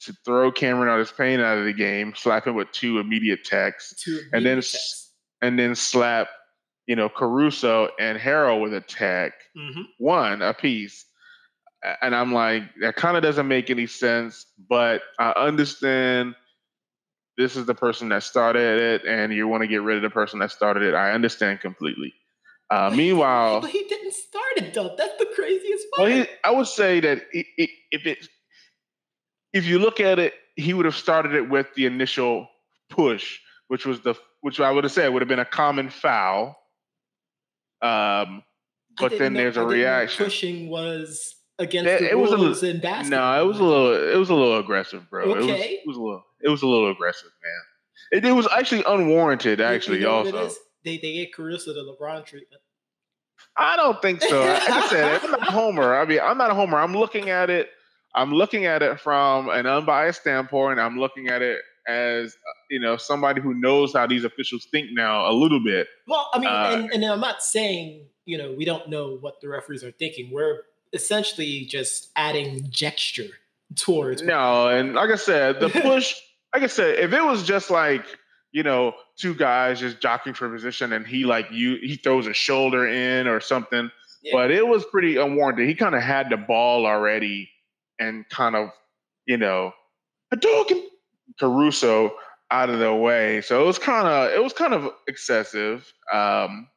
to 0.00 0.12
throw 0.24 0.52
Cameron 0.52 0.90
Artis-Payne 0.90 1.40
out 1.40 1.58
of 1.58 1.64
the 1.64 1.72
game, 1.72 2.12
slap 2.14 2.46
him 2.46 2.54
with 2.54 2.70
two 2.72 2.98
immediate 2.98 3.44
techs, 3.44 3.94
two 3.96 4.10
immediate 4.10 4.34
and 4.34 4.46
then 4.46 4.62
and 5.42 5.58
then 5.58 5.74
slap, 5.74 6.28
you 6.86 6.96
know, 6.96 7.08
Caruso 7.08 7.88
and 7.98 8.18
Harrell 8.18 8.60
with 8.60 8.72
a 8.74 8.80
tech, 8.80 9.32
mm-hmm. 9.56 9.82
one 9.98 10.42
a 10.42 10.54
piece. 10.54 11.04
And 12.02 12.14
I'm 12.14 12.32
like, 12.32 12.62
that 12.80 12.96
kind 12.96 13.16
of 13.16 13.22
doesn't 13.22 13.46
make 13.46 13.70
any 13.70 13.86
sense, 13.86 14.46
but 14.68 15.02
I 15.18 15.30
understand 15.32 16.34
this 17.36 17.54
is 17.54 17.66
the 17.66 17.74
person 17.74 18.08
that 18.08 18.22
started 18.22 18.80
it 18.80 19.04
and 19.06 19.32
you 19.32 19.46
want 19.46 19.62
to 19.62 19.68
get 19.68 19.82
rid 19.82 19.96
of 19.96 20.02
the 20.02 20.10
person 20.10 20.38
that 20.40 20.50
started 20.50 20.82
it. 20.82 20.94
I 20.94 21.12
understand 21.12 21.60
completely. 21.60 22.14
Uh, 22.70 22.90
meanwhile, 22.94 23.56
he 23.56 23.60
but 23.60 23.70
he 23.70 23.84
didn't 23.84 24.14
start 24.14 24.52
it 24.56 24.74
though. 24.74 24.94
That's 24.96 25.16
the 25.18 25.28
craziest 25.34 25.86
part. 25.94 26.08
Well, 26.08 26.18
he, 26.18 26.26
I 26.42 26.50
would 26.50 26.66
say 26.66 26.98
that 27.00 27.18
it, 27.32 27.46
it, 27.56 27.70
if 27.92 28.06
it, 28.06 28.26
if 29.52 29.66
you 29.66 29.78
look 29.78 30.00
at 30.00 30.18
it, 30.18 30.34
he 30.56 30.74
would 30.74 30.84
have 30.84 30.96
started 30.96 31.34
it 31.34 31.48
with 31.48 31.72
the 31.76 31.86
initial 31.86 32.48
push, 32.90 33.38
which 33.68 33.86
was 33.86 34.00
the, 34.00 34.14
which 34.40 34.58
I 34.58 34.70
would 34.72 34.82
have 34.82 34.92
said 34.92 35.12
would 35.12 35.22
have 35.22 35.28
been 35.28 35.38
a 35.38 35.44
common 35.44 35.90
foul. 35.90 36.56
Um, 37.82 38.42
but 38.98 39.18
then 39.18 39.34
know, 39.34 39.40
there's 39.40 39.56
a 39.56 39.64
reaction. 39.64 40.24
Pushing 40.24 40.68
was 40.68 41.34
against 41.58 41.88
it, 41.88 42.00
the 42.00 42.10
it 42.10 42.14
rules 42.14 42.30
was 42.30 42.40
a 42.40 42.42
little, 42.42 42.76
in 42.76 42.80
basketball. 42.80 43.20
No, 43.20 43.42
it 43.42 43.46
was 43.46 43.58
a 43.58 43.64
little, 43.64 44.12
it 44.12 44.16
was 44.16 44.30
a 44.30 44.34
little 44.34 44.58
aggressive, 44.58 45.08
bro. 45.10 45.24
Okay. 45.24 45.38
It 45.38 45.42
was, 45.42 45.50
it 45.50 45.86
was 45.86 45.96
a 45.96 46.00
little 46.00 46.22
it 46.40 46.48
was 46.48 46.62
a 46.62 46.66
little 46.66 46.90
aggressive, 46.90 47.30
man. 47.42 48.18
It, 48.18 48.28
it 48.28 48.32
was 48.32 48.48
actually 48.56 48.84
unwarranted, 48.86 49.60
actually. 49.60 49.98
You 49.98 50.04
know 50.04 50.16
also, 50.16 50.54
they 50.84 50.98
they 50.98 51.14
get 51.14 51.34
Caruso 51.34 51.72
the 51.72 51.80
LeBron 51.80 52.24
treatment. 52.24 52.62
I 53.56 53.76
don't 53.76 54.00
think 54.02 54.22
so. 54.22 54.40
Like 54.40 54.70
I 54.70 54.88
said, 54.88 55.20
I'm 55.22 55.30
not 55.30 55.48
a 55.48 55.50
homer. 55.52 55.96
I 55.96 56.04
mean, 56.04 56.20
I'm 56.22 56.38
not 56.38 56.50
a 56.50 56.54
homer. 56.54 56.78
I'm 56.78 56.94
looking 56.94 57.30
at 57.30 57.50
it. 57.50 57.68
I'm 58.14 58.32
looking 58.32 58.64
at 58.64 58.82
it 58.82 59.00
from 59.00 59.48
an 59.48 59.66
unbiased 59.66 60.20
standpoint. 60.20 60.78
I'm 60.78 60.98
looking 60.98 61.28
at 61.28 61.42
it 61.42 61.60
as 61.86 62.36
you 62.70 62.80
know 62.80 62.96
somebody 62.96 63.40
who 63.40 63.54
knows 63.54 63.92
how 63.92 64.06
these 64.06 64.24
officials 64.24 64.66
think 64.70 64.88
now 64.92 65.30
a 65.30 65.32
little 65.32 65.62
bit. 65.62 65.88
Well, 66.06 66.28
I 66.32 66.38
mean, 66.38 66.48
uh, 66.48 66.70
and, 66.72 66.92
and 66.92 67.04
I'm 67.04 67.20
not 67.20 67.42
saying 67.42 68.06
you 68.24 68.38
know 68.38 68.52
we 68.52 68.64
don't 68.64 68.88
know 68.88 69.16
what 69.20 69.40
the 69.40 69.48
referees 69.48 69.84
are 69.84 69.92
thinking. 69.92 70.30
We're 70.32 70.62
essentially 70.92 71.66
just 71.66 72.10
adding 72.16 72.66
gesture 72.70 73.28
towards. 73.74 74.22
No, 74.22 74.68
and 74.68 74.94
like 74.94 75.10
I 75.10 75.16
said, 75.16 75.60
the 75.60 75.68
push 75.82 76.14
like 76.56 76.62
I 76.62 76.68
said, 76.68 76.98
if 76.98 77.12
it 77.12 77.22
was 77.22 77.44
just 77.44 77.70
like 77.70 78.04
you 78.52 78.62
know 78.62 78.94
two 79.18 79.34
guys 79.34 79.80
just 79.80 80.00
jockeying 80.00 80.34
for 80.34 80.48
position 80.48 80.92
and 80.92 81.06
he 81.06 81.24
like 81.24 81.48
you 81.50 81.76
he 81.82 81.96
throws 81.96 82.26
a 82.26 82.32
shoulder 82.32 82.86
in 82.86 83.26
or 83.26 83.40
something, 83.40 83.90
yeah. 84.22 84.32
but 84.32 84.50
it 84.50 84.66
was 84.66 84.84
pretty 84.86 85.18
unwarranted. 85.18 85.68
He 85.68 85.74
kind 85.74 85.94
of 85.94 86.02
had 86.02 86.30
the 86.30 86.38
ball 86.38 86.86
already 86.86 87.50
and 87.98 88.26
kind 88.28 88.56
of 88.56 88.70
you 89.26 89.36
know 89.36 89.72
a 90.32 90.36
dog 90.36 90.72
Caruso 91.38 92.14
out 92.50 92.70
of 92.70 92.78
the 92.78 92.94
way, 92.94 93.40
so 93.40 93.62
it 93.62 93.66
was 93.66 93.78
kind 93.78 94.06
of 94.06 94.32
it 94.32 94.42
was 94.42 94.52
kind 94.52 94.72
of 94.72 94.92
excessive. 95.06 95.92
Um, 96.12 96.68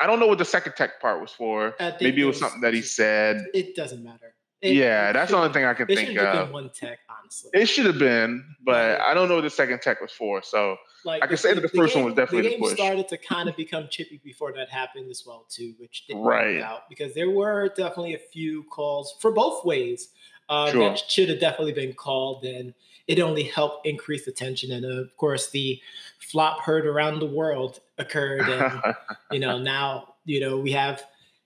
I 0.00 0.06
don't 0.06 0.18
know 0.18 0.26
what 0.26 0.38
the 0.38 0.44
second 0.44 0.72
tech 0.76 1.00
part 1.00 1.20
was 1.20 1.30
for. 1.30 1.74
Maybe 2.00 2.22
it 2.22 2.24
was, 2.24 2.38
something 2.38 2.60
that 2.62 2.74
he 2.74 2.82
said. 2.82 3.46
It 3.54 3.76
doesn't 3.76 4.02
matter. 4.02 4.34
It, 4.60 4.74
yeah, 4.74 5.10
it 5.10 5.12
that's 5.12 5.30
the 5.30 5.36
only 5.36 5.52
thing 5.52 5.64
I 5.64 5.74
can 5.74 5.86
think 5.86 6.16
of. 6.18 6.46
Been 6.46 6.52
one 6.52 6.70
tech, 6.70 7.00
honestly. 7.08 7.50
It 7.52 7.66
should 7.66 7.86
have 7.86 7.98
been, 7.98 8.44
but 8.64 9.00
I 9.00 9.12
don't 9.12 9.28
know 9.28 9.36
what 9.36 9.42
the 9.42 9.50
second 9.50 9.80
tech 9.80 10.00
was 10.00 10.12
for. 10.12 10.42
So 10.42 10.76
like 11.04 11.22
I 11.22 11.26
can 11.26 11.34
the, 11.34 11.36
say 11.36 11.54
that 11.54 11.60
the, 11.60 11.68
the 11.68 11.76
first 11.76 11.94
game, 11.94 12.04
one 12.04 12.12
was 12.12 12.16
definitely 12.16 12.50
the 12.50 12.56
game 12.56 12.68
the 12.68 12.76
started 12.76 13.08
to 13.08 13.16
kind 13.16 13.48
of 13.48 13.56
become 13.56 13.88
chippy 13.90 14.20
before 14.22 14.52
that 14.52 14.68
happened 14.68 15.10
as 15.10 15.24
well 15.26 15.46
too, 15.48 15.74
which 15.78 16.06
didn't 16.06 16.22
right. 16.22 16.56
work 16.56 16.64
out 16.64 16.88
because 16.88 17.12
there 17.14 17.30
were 17.30 17.68
definitely 17.76 18.14
a 18.14 18.20
few 18.32 18.62
calls 18.64 19.16
for 19.20 19.32
both 19.32 19.64
ways 19.64 20.10
uh, 20.48 20.70
sure. 20.70 20.90
that 20.90 20.98
should 20.98 21.28
have 21.28 21.40
definitely 21.40 21.72
been 21.72 21.92
called, 21.92 22.44
and 22.44 22.72
it 23.08 23.20
only 23.20 23.44
helped 23.44 23.86
increase 23.86 24.24
the 24.24 24.32
tension. 24.32 24.72
And 24.72 24.84
of 24.84 25.16
course, 25.16 25.50
the 25.50 25.80
flop 26.18 26.60
heard 26.60 26.86
around 26.86 27.18
the 27.18 27.26
world 27.26 27.80
occurred, 27.98 28.48
and 28.48 28.94
you 29.30 29.38
know 29.38 29.58
now 29.58 30.14
you 30.24 30.40
know 30.40 30.58
we 30.58 30.72
have 30.72 31.02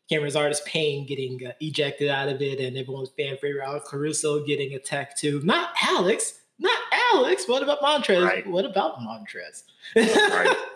Cameron's 0.09 0.37
artist 0.37 0.65
Payne 0.67 1.07
getting 1.07 1.41
uh, 1.47 1.53
ejected 1.61 2.09
out 2.09 2.29
of 2.29 2.41
it, 2.43 2.61
and 2.61 2.77
everyone's 2.77 3.11
fan 3.11 3.37
favorite 3.39 3.65
Alex 3.65 3.89
Caruso 3.89 4.45
getting 4.45 4.75
attacked 4.75 5.19
too. 5.19 5.41
Not 5.45 5.71
Alex, 5.83 6.41
not 6.59 6.79
Alex. 7.15 7.49
What 7.49 7.63
about 7.63 7.81
Montrezl? 7.81 8.27
Right. 8.27 8.47
What 8.47 8.65
about 8.65 8.99
Montrezl? 8.99 9.63
right. 9.97 10.57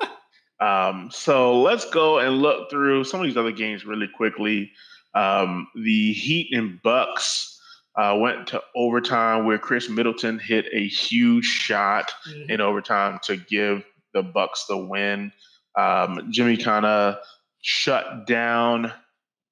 Um, 0.61 1.09
so 1.11 1.59
let's 1.59 1.89
go 1.89 2.19
and 2.19 2.43
look 2.43 2.69
through 2.69 3.05
some 3.05 3.21
of 3.21 3.27
these 3.27 3.37
other 3.39 3.51
games 3.51 3.87
really 3.87 4.09
quickly. 4.09 4.73
Um, 5.15 5.67
the 5.75 6.13
Heat 6.13 6.51
and 6.53 6.81
Bucks 6.83 7.50
uh, 7.97 8.17
went 8.19 8.47
to 8.49 8.63
overtime 8.75 9.47
where 9.47 9.59
Khris 9.59 9.89
Middleton 9.89 10.39
hit 10.39 10.67
a 10.73 10.87
huge 10.87 11.45
shot 11.45 12.13
mm-hmm. 12.29 12.51
in 12.51 12.61
overtime 12.61 13.19
to 13.25 13.37
give 13.37 13.85
the 14.15 14.23
Bucks 14.23 14.67
the 14.69 14.77
win. 14.77 15.33
Um, 15.79 16.29
Jimmy 16.31 16.57
kind 16.57 16.87
of 16.87 17.17
shut 17.63 18.27
down, 18.27 18.93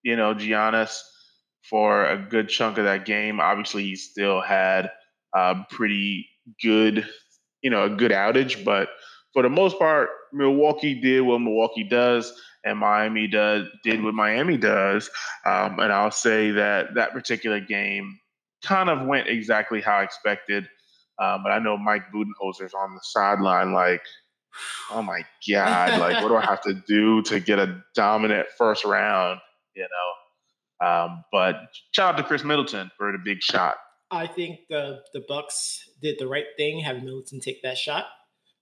you 0.03 0.17
know, 0.17 0.35
Giannis 0.35 1.01
for 1.69 2.07
a 2.07 2.17
good 2.17 2.49
chunk 2.49 2.79
of 2.79 2.85
that 2.85 3.05
game. 3.05 3.41
Obviously, 3.41 3.85
he 3.85 3.97
still 3.97 4.41
had 4.41 4.91
a 5.35 5.57
pretty 5.71 6.29
good, 6.63 7.07
you 7.63 7.71
know, 7.71 7.85
a 7.85 7.91
good 7.91 8.11
outage, 8.11 8.65
but 8.65 8.89
for 9.33 9.43
the 9.43 9.51
most 9.51 9.79
part, 9.79 10.09
Milwaukee 10.33 10.95
did 10.95 11.21
what 11.21 11.41
Milwaukee 11.41 11.85
does, 11.85 12.33
and 12.65 12.79
Miami 12.79 13.29
does 13.29 13.67
did 13.85 14.03
what 14.03 14.15
Miami 14.15 14.57
does. 14.57 15.11
Um, 15.47 15.79
and 15.79 15.93
I'll 15.93 16.11
say 16.11 16.51
that 16.53 16.95
that 16.95 17.13
particular 17.13 17.61
game 17.61 18.19
kind 18.63 18.91
of 18.91 19.07
went 19.07 19.29
exactly 19.29 19.81
how 19.81 19.97
I 19.99 20.03
expected. 20.03 20.69
Um, 21.19 21.43
but 21.43 21.51
I 21.51 21.59
know 21.59 21.77
Mike 21.77 22.13
Budenholzer's 22.15 22.75
on 22.75 22.95
the 22.95 23.01
sideline, 23.03 23.73
like, 23.73 24.03
oh 24.91 25.03
my 25.03 25.23
god, 25.49 25.99
like 25.99 26.23
what 26.23 26.29
do 26.29 26.37
I 26.37 26.45
have 26.45 26.63
to 26.63 26.75
do 26.87 27.23
to 27.23 27.41
get 27.41 27.59
a 27.59 27.83
dominant 27.95 28.49
first 28.57 28.85
round? 28.85 29.41
You 29.75 29.83
know. 29.83 30.87
Um, 30.87 31.25
but 31.33 31.57
shout 31.91 32.15
out 32.15 32.19
to 32.19 32.23
Khris 32.23 32.45
Middleton 32.45 32.91
for 32.97 33.11
the 33.11 33.19
big 33.19 33.43
shot. 33.43 33.77
I 34.11 34.27
think 34.27 34.61
the 34.69 35.01
the 35.13 35.25
Bucks 35.29 35.83
did 36.01 36.19
the 36.19 36.29
right 36.29 36.47
thing 36.57 36.81
having 36.81 37.05
Middleton 37.05 37.41
take 37.41 37.63
that 37.63 37.77
shot. 37.77 38.07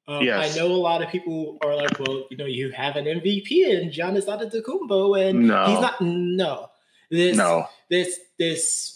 Um, 0.09 0.23
yes. 0.23 0.57
I 0.57 0.61
know 0.61 0.69
a 0.69 0.77
lot 0.77 1.03
of 1.03 1.09
people 1.09 1.59
are 1.65 1.75
like, 1.75 1.99
well, 1.99 2.27
you 2.31 2.37
know, 2.37 2.45
you 2.47 2.71
have 2.71 2.97
an 2.97 3.07
MVP 3.07 3.51
in 3.51 3.91
Giannis 3.91 4.27
Antetokounmpo, 4.27 5.29
and 5.29 5.49
no. 5.49 5.67
he's 5.67 5.81
not. 5.81 6.01
No, 6.01 6.69
this, 7.11 7.37
no, 7.37 7.67
this, 7.91 8.19
this 8.39 8.96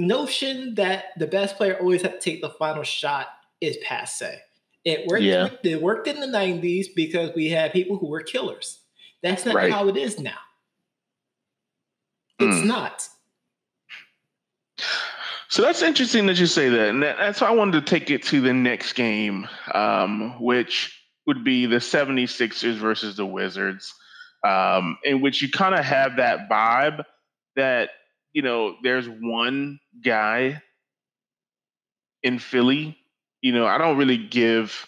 notion 0.00 0.74
that 0.76 1.06
the 1.18 1.26
best 1.26 1.56
player 1.56 1.76
always 1.78 2.02
has 2.02 2.12
to 2.12 2.20
take 2.20 2.40
the 2.40 2.50
final 2.50 2.82
shot 2.82 3.28
is 3.60 3.76
passe. 3.78 4.40
It 4.84 5.06
worked. 5.06 5.22
Yeah. 5.22 5.50
It 5.62 5.82
worked 5.82 6.08
in 6.08 6.20
the 6.20 6.26
'90s 6.26 6.86
because 6.94 7.34
we 7.34 7.50
had 7.50 7.72
people 7.72 7.98
who 7.98 8.08
were 8.08 8.22
killers. 8.22 8.80
That's 9.22 9.44
not 9.44 9.54
right. 9.54 9.72
how 9.72 9.88
it 9.88 9.96
is 9.96 10.18
now. 10.18 10.38
It's 12.38 12.62
mm. 12.62 12.66
not. 12.66 13.06
So 15.50 15.62
that's 15.62 15.82
interesting 15.82 16.26
that 16.26 16.38
you 16.38 16.46
say 16.46 16.68
that. 16.68 16.88
And 16.88 17.02
that's 17.02 17.40
why 17.40 17.48
I 17.48 17.50
wanted 17.50 17.84
to 17.84 17.90
take 17.90 18.08
it 18.08 18.22
to 18.24 18.40
the 18.40 18.54
next 18.54 18.92
game, 18.92 19.48
um, 19.74 20.40
which 20.40 20.96
would 21.26 21.44
be 21.44 21.66
the 21.66 21.76
76ers 21.76 22.76
versus 22.76 23.16
the 23.16 23.26
Wizards, 23.26 23.92
um, 24.46 24.96
in 25.04 25.20
which 25.20 25.42
you 25.42 25.50
kind 25.50 25.74
of 25.74 25.84
have 25.84 26.16
that 26.16 26.48
vibe 26.48 27.04
that, 27.56 27.90
you 28.32 28.42
know, 28.42 28.76
there's 28.82 29.08
one 29.08 29.80
guy 30.04 30.62
in 32.22 32.38
Philly. 32.38 32.96
You 33.40 33.52
know, 33.52 33.66
I 33.66 33.78
don't 33.78 33.96
really 33.96 34.18
give 34.18 34.86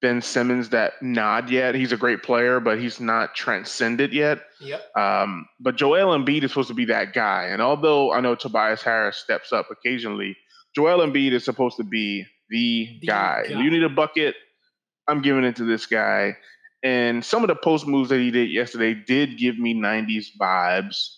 Ben 0.00 0.20
Simmons 0.20 0.70
that 0.70 1.00
nod 1.02 1.50
yet. 1.50 1.74
He's 1.74 1.92
a 1.92 1.96
great 1.96 2.22
player, 2.22 2.60
but 2.60 2.78
he's 2.78 3.00
not 3.00 3.34
transcended 3.34 4.12
yet. 4.12 4.40
Yep. 4.60 4.96
Um, 4.96 5.46
but 5.60 5.76
Joel 5.76 6.16
Embiid 6.18 6.42
is 6.42 6.50
supposed 6.50 6.68
to 6.68 6.74
be 6.74 6.86
that 6.86 7.12
guy. 7.12 7.44
And 7.44 7.62
although 7.62 8.12
I 8.12 8.20
know 8.20 8.34
Tobias 8.34 8.82
Harris 8.82 9.16
steps 9.16 9.52
up 9.52 9.68
occasionally, 9.70 10.36
Joel 10.74 11.06
Embiid 11.06 11.32
is 11.32 11.44
supposed 11.44 11.76
to 11.76 11.84
be 11.84 12.26
the, 12.50 12.98
the 13.00 13.06
guy. 13.06 13.44
guy. 13.48 13.62
You 13.62 13.70
need 13.70 13.82
a 13.82 13.88
bucket. 13.88 14.34
I'm 15.08 15.22
giving 15.22 15.44
it 15.44 15.56
to 15.56 15.64
this 15.64 15.86
guy. 15.86 16.36
And 16.82 17.24
some 17.24 17.42
of 17.42 17.48
the 17.48 17.56
post 17.56 17.86
moves 17.86 18.10
that 18.10 18.18
he 18.18 18.30
did 18.30 18.50
yesterday 18.50 18.94
did 18.94 19.38
give 19.38 19.58
me 19.58 19.74
90s 19.74 20.26
vibes. 20.38 21.16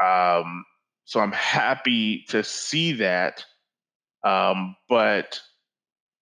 Um, 0.00 0.64
so 1.10 1.18
I'm 1.18 1.32
happy 1.32 2.24
to 2.28 2.44
see 2.44 2.92
that. 2.92 3.44
Um, 4.22 4.76
but 4.88 5.40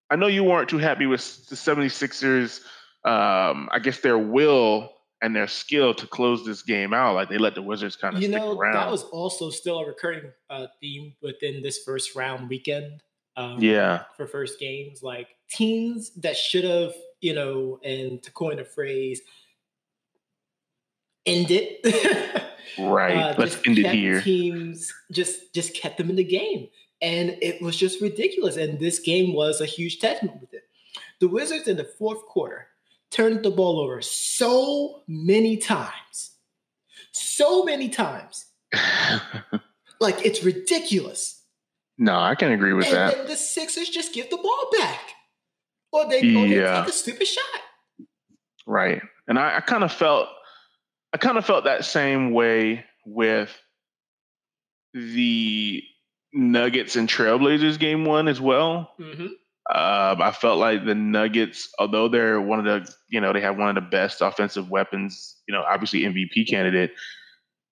I 0.09 0.15
know 0.15 0.25
you 0.25 0.43
weren't 0.43 0.67
too 0.67 0.79
happy 0.79 1.05
with 1.05 1.45
the 1.47 1.55
76ers. 1.55 2.61
Um, 3.05 3.69
I 3.71 3.77
guess 3.83 3.99
their 3.99 4.17
will 4.17 4.91
and 5.21 5.35
their 5.35 5.45
skill 5.45 5.93
to 5.93 6.07
close 6.07 6.43
this 6.43 6.63
game 6.63 6.91
out. 6.91 7.13
Like 7.13 7.29
they 7.29 7.37
let 7.37 7.53
the 7.53 7.61
Wizards 7.61 7.97
kind 7.97 8.15
of 8.15 8.23
you 8.23 8.29
know 8.29 8.57
around. 8.57 8.73
that 8.73 8.89
was 8.89 9.03
also 9.03 9.51
still 9.51 9.77
a 9.77 9.85
recurring 9.85 10.31
uh, 10.49 10.65
theme 10.81 11.13
within 11.21 11.61
this 11.61 11.83
first 11.85 12.15
round 12.15 12.49
weekend. 12.49 13.03
Um, 13.37 13.59
yeah, 13.59 14.05
for 14.17 14.25
first 14.25 14.59
games, 14.59 15.03
like 15.03 15.27
teams 15.51 16.09
that 16.15 16.35
should 16.35 16.63
have, 16.63 16.95
you 17.21 17.35
know, 17.35 17.79
and 17.83 18.23
to 18.23 18.31
coin 18.31 18.57
a 18.57 18.65
phrase, 18.65 19.21
end 21.27 21.51
it. 21.51 22.43
right. 22.79 23.17
Uh, 23.17 23.35
Let's 23.37 23.57
end 23.65 23.79
it 23.79 23.91
here. 23.91 24.21
Teams 24.21 24.93
just 25.11 25.53
just 25.53 25.73
kept 25.73 25.97
them 25.97 26.09
in 26.09 26.15
the 26.15 26.23
game 26.23 26.69
and 27.01 27.37
it 27.41 27.61
was 27.61 27.75
just 27.75 28.01
ridiculous. 28.01 28.57
And 28.57 28.79
this 28.79 28.99
game 28.99 29.33
was 29.33 29.61
a 29.61 29.65
huge 29.65 29.99
testament 29.99 30.41
with 30.41 30.53
it. 30.53 30.63
The 31.19 31.27
Wizards 31.27 31.67
in 31.67 31.77
the 31.77 31.83
fourth 31.83 32.25
quarter 32.25 32.67
turned 33.11 33.43
the 33.43 33.51
ball 33.51 33.79
over 33.79 34.01
so 34.01 35.03
many 35.07 35.57
times, 35.57 36.31
so 37.11 37.63
many 37.63 37.89
times. 37.89 38.45
like 39.99 40.25
it's 40.25 40.43
ridiculous. 40.43 41.43
No, 41.97 42.17
I 42.17 42.35
can 42.35 42.51
agree 42.51 42.73
with 42.73 42.85
and 42.87 42.95
that. 42.95 43.27
The 43.27 43.35
Sixers 43.35 43.89
just 43.89 44.13
give 44.13 44.29
the 44.29 44.37
ball 44.37 44.69
back, 44.77 45.01
or 45.91 46.07
they, 46.07 46.21
yeah. 46.21 46.39
or 46.39 46.47
they 46.47 46.81
take 46.81 46.89
a 46.89 46.91
stupid 46.93 47.27
shot. 47.27 47.61
Right, 48.65 49.01
and 49.27 49.37
I, 49.37 49.57
I 49.57 49.59
kind 49.59 49.83
of 49.83 49.91
felt, 49.91 50.29
I 51.13 51.17
kind 51.17 51.37
of 51.37 51.45
felt 51.45 51.65
that 51.65 51.85
same 51.85 52.31
way 52.31 52.85
with 53.05 53.55
the 54.93 55.83
Nuggets 56.33 56.95
and 56.95 57.09
Trailblazers 57.09 57.79
game 57.79 58.05
one 58.05 58.27
as 58.27 58.39
well. 58.39 58.91
Mm-hmm. 58.99 59.27
Um, 59.71 60.21
I 60.21 60.31
felt 60.31 60.57
like 60.57 60.85
the 60.85 60.95
Nuggets, 60.95 61.69
although 61.77 62.07
they're 62.07 62.41
one 62.41 62.59
of 62.59 62.65
the, 62.65 62.91
you 63.09 63.21
know, 63.21 63.33
they 63.33 63.41
have 63.41 63.57
one 63.57 63.69
of 63.69 63.75
the 63.75 63.89
best 63.89 64.21
offensive 64.21 64.69
weapons, 64.69 65.37
you 65.47 65.53
know, 65.53 65.63
obviously 65.63 66.01
MVP 66.01 66.47
candidate. 66.47 66.91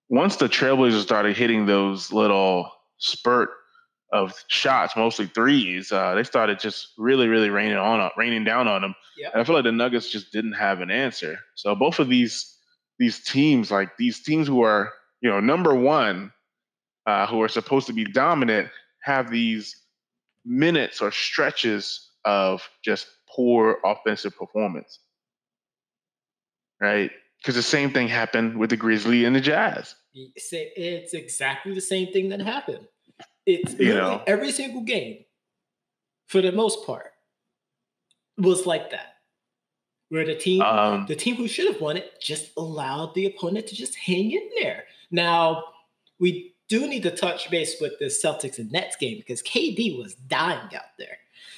Once 0.10 0.36
the 0.36 0.48
Trailblazers 0.48 1.02
started 1.02 1.36
hitting 1.36 1.66
those 1.66 2.12
little 2.12 2.72
spurt 2.98 3.50
of 4.14 4.34
shots, 4.48 4.96
mostly 4.96 5.26
threes, 5.26 5.92
uh, 5.92 6.14
they 6.14 6.24
started 6.24 6.60
just 6.60 6.90
really, 6.98 7.28
really 7.28 7.50
raining 7.50 7.78
on, 7.78 8.10
raining 8.16 8.44
down 8.44 8.68
on 8.68 8.84
them. 8.84 8.96
Yeah. 9.18 9.30
And 9.34 9.42
I 9.42 9.44
feel 9.44 9.56
like 9.56 9.66
the 9.66 9.72
Nuggets 9.72 10.10
just 10.10 10.32
didn't 10.32 10.54
have 10.54 10.82
an 10.82 10.92
answer. 10.92 11.40
So 11.56 11.76
both 11.76 12.00
of 12.00 12.10
these 12.10 12.57
these 13.00 13.24
teams, 13.24 13.72
like 13.72 13.96
these 13.98 14.22
teams 14.22 14.48
who 14.48 14.62
are, 14.62 14.92
you 15.22 15.30
know, 15.30 15.40
number 15.40 15.74
one 15.74 16.32
uh, 17.06 17.28
who 17.28 17.42
are 17.42 17.48
supposed 17.48 17.88
to 17.88 17.94
be 17.94 18.04
dominant 18.04 18.70
have 19.02 19.32
these 19.32 19.84
minutes 20.46 21.02
or 21.02 21.12
stretches 21.12 22.10
of 22.26 22.68
just 22.84 23.08
poor 23.30 23.78
offensive 23.86 24.36
performance. 24.38 25.00
Right? 26.82 27.12
Because 27.42 27.56
the 27.56 27.64
same 27.64 27.92
thing 27.92 28.08
happened 28.08 28.58
with 28.58 28.70
the 28.70 28.78
Grizzly 28.78 29.26
and 29.26 29.36
the 29.36 29.42
Jazz. 29.42 29.96
It's 30.14 31.14
exactly 31.14 31.74
the 31.74 31.82
same 31.82 32.12
thing 32.12 32.30
that 32.30 32.42
happened. 32.42 32.88
It's 33.46 33.80
you 33.80 33.94
know 33.94 34.22
every 34.28 34.52
single 34.52 34.82
game, 34.82 35.24
for 36.28 36.42
the 36.42 36.52
most 36.52 36.86
part, 36.86 37.12
was 38.38 38.66
like 38.66 38.92
that. 38.92 39.17
Where 40.10 40.26
the 40.26 40.36
team, 40.36 40.62
um, 40.62 41.06
the 41.08 41.16
team 41.16 41.36
who 41.36 41.48
should 41.48 41.68
have 41.68 41.82
won 41.82 41.98
it, 41.98 42.22
just 42.22 42.52
allowed 42.56 43.14
the 43.14 43.26
opponent 43.26 43.68
to 43.68 43.76
just 43.76 43.96
hang 43.96 44.32
in 44.32 44.50
there. 44.62 44.86
Now 45.12 45.66
we 46.20 46.54
do 46.68 46.88
need 46.88 47.04
to 47.04 47.12
touch 47.12 47.50
base 47.50 47.80
with 47.80 48.00
the 48.00 48.06
Celtics 48.06 48.58
and 48.58 48.72
Nets 48.72 48.96
game 48.96 49.18
because 49.18 49.42
KD 49.42 49.98
was 49.98 50.16
dying 50.16 50.70
out 50.76 50.98
there. 50.98 51.18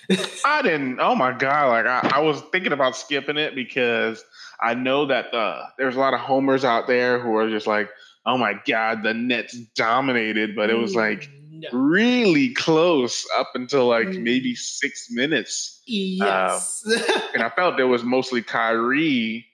I 0.46 0.62
didn't. 0.62 1.00
Oh 1.00 1.16
my 1.16 1.32
god! 1.32 1.70
Like 1.70 1.86
I, 1.86 2.18
I, 2.18 2.20
was 2.20 2.42
thinking 2.52 2.72
about 2.72 2.96
skipping 2.96 3.38
it 3.38 3.54
because 3.54 4.24
I 4.60 4.74
know 4.74 5.06
that 5.06 5.34
uh, 5.34 5.66
there's 5.78 5.96
a 5.96 6.00
lot 6.00 6.16
of 6.16 6.20
homers 6.20 6.66
out 6.66 6.88
there 6.88 7.20
who 7.20 7.36
are 7.36 7.50
just 7.50 7.68
like, 7.68 7.90
"Oh 8.26 8.38
my 8.38 8.56
god, 8.66 9.04
the 9.04 9.14
Nets 9.14 9.56
dominated," 9.76 10.56
but 10.56 10.72
it 10.72 10.76
was 10.76 10.96
like 10.96 11.30
no. 11.50 11.70
really 11.72 12.54
close 12.54 13.26
up 13.38 13.50
until 13.56 13.88
like 13.88 14.08
mm. 14.08 14.22
maybe 14.22 14.56
six 14.56 15.08
minutes. 15.10 15.82
Yes, 15.86 16.84
uh, 16.88 17.22
and 17.34 17.44
I 17.44 17.50
felt 17.50 17.78
there 17.78 17.88
was 17.88 18.04
mostly 18.04 18.42
Kyrie. 18.42 19.46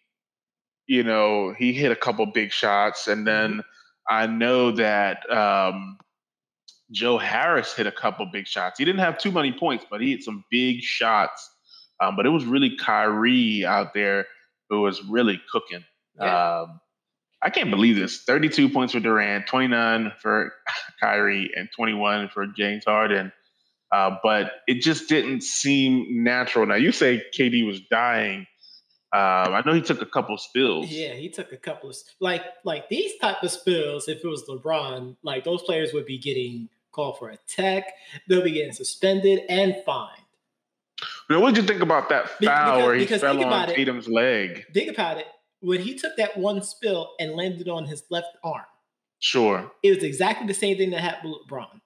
You 0.88 1.04
know, 1.04 1.54
he 1.58 1.74
hit 1.74 1.92
a 1.92 1.96
couple 1.96 2.26
big 2.26 2.52
shots, 2.52 3.08
and 3.08 3.26
then. 3.26 3.52
Mm-hmm 3.52 3.70
I 4.10 4.28
know 4.28 4.72
that 4.72 5.30
um, 5.32 5.98
Joe 6.92 7.18
Harris 7.18 7.74
hit 7.74 7.88
a 7.88 7.92
couple 7.92 8.26
big 8.28 8.48
shots. 8.48 8.80
He 8.80 8.86
didn't 8.86 9.00
have 9.00 9.18
too 9.18 9.32
many 9.32 9.52
points, 9.52 9.86
but 9.90 10.02
he 10.02 10.12
hit 10.12 10.24
some 10.24 10.44
big 10.52 10.82
shots. 10.82 11.52
Um, 12.00 12.16
but 12.16 12.26
it 12.26 12.30
was 12.30 12.46
really 12.46 12.76
Kyrie 12.76 13.66
out 13.66 13.94
there 13.94 14.26
who 14.70 14.82
was 14.82 15.04
really 15.04 15.42
cooking. 15.52 15.84
Yeah. 16.20 16.62
Um, 16.62 16.80
I 17.46 17.52
can't 17.52 17.70
believe 17.70 17.96
this. 17.96 18.24
32 18.24 18.70
points 18.70 18.94
for 18.94 19.00
Durant, 19.00 19.46
29 19.46 20.14
for 20.20 20.52
Kyrie, 21.00 21.52
and 21.56 21.70
21 21.76 22.30
for 22.30 22.48
James 22.48 22.84
Harden. 22.86 23.32
Uh, 23.92 24.18
but 24.24 24.52
it 24.68 24.82
just 24.82 25.08
didn't 25.08 25.44
seem 25.44 26.24
natural. 26.24 26.66
Now, 26.66 26.76
you 26.76 26.92
say 26.92 27.24
KD 27.38 27.66
was 27.66 27.82
dying. 27.82 28.48
Um, 29.14 29.54
I 29.54 29.62
know 29.64 29.74
he 29.74 29.82
took 29.82 30.02
a 30.02 30.08
couple 30.08 30.36
spills. 30.38 30.90
Yeah, 30.90 31.14
he 31.14 31.30
took 31.30 31.54
a 31.54 31.58
couple 31.58 31.92
of 31.92 31.96
like 32.20 32.44
like 32.66 32.90
these 32.90 33.18
type 33.20 33.44
of 33.44 33.52
spills. 33.52 34.10
If 34.10 34.26
it 34.26 34.28
was 34.28 34.44
LeBron, 34.50 35.16
like 35.24 35.44
those 35.44 35.62
players 35.62 35.94
would 35.94 36.06
be 36.06 36.18
getting 36.18 36.68
called 36.92 37.20
for 37.20 37.30
a 37.30 37.38
tech. 37.48 37.94
They'll 38.28 38.44
be 38.44 38.52
getting 38.52 38.74
suspended 38.74 39.42
and 39.48 39.78
fined. 39.86 40.24
Now, 41.30 41.40
what 41.40 41.54
did 41.54 41.62
you 41.62 41.68
think 41.68 41.82
about 41.82 42.10
that 42.10 42.28
foul 42.30 42.40
because, 42.40 42.86
where 42.86 42.96
he 42.96 43.06
fell 43.06 43.44
on 43.44 43.68
Tatum's 43.68 44.08
it, 44.08 44.14
leg? 44.14 44.66
Think 44.74 44.90
about 44.90 45.18
it. 45.20 45.28
When 45.66 45.82
he 45.82 45.96
took 45.96 46.16
that 46.18 46.38
one 46.38 46.62
spill 46.62 47.10
and 47.20 47.34
landed 47.34 47.68
on 47.68 47.86
his 47.86 48.04
left 48.12 48.38
arm. 48.44 48.66
Sure. 49.20 49.72
It 49.84 49.96
was 49.96 50.04
exactly 50.04 50.46
the 50.46 50.54
same 50.54 50.78
thing 50.78 50.92
that 50.92 51.02
happened 51.02 51.34
with 51.34 51.50
LeBron. 51.50 51.82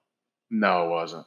No, 0.50 0.86
it 0.86 0.90
wasn't. 0.90 1.26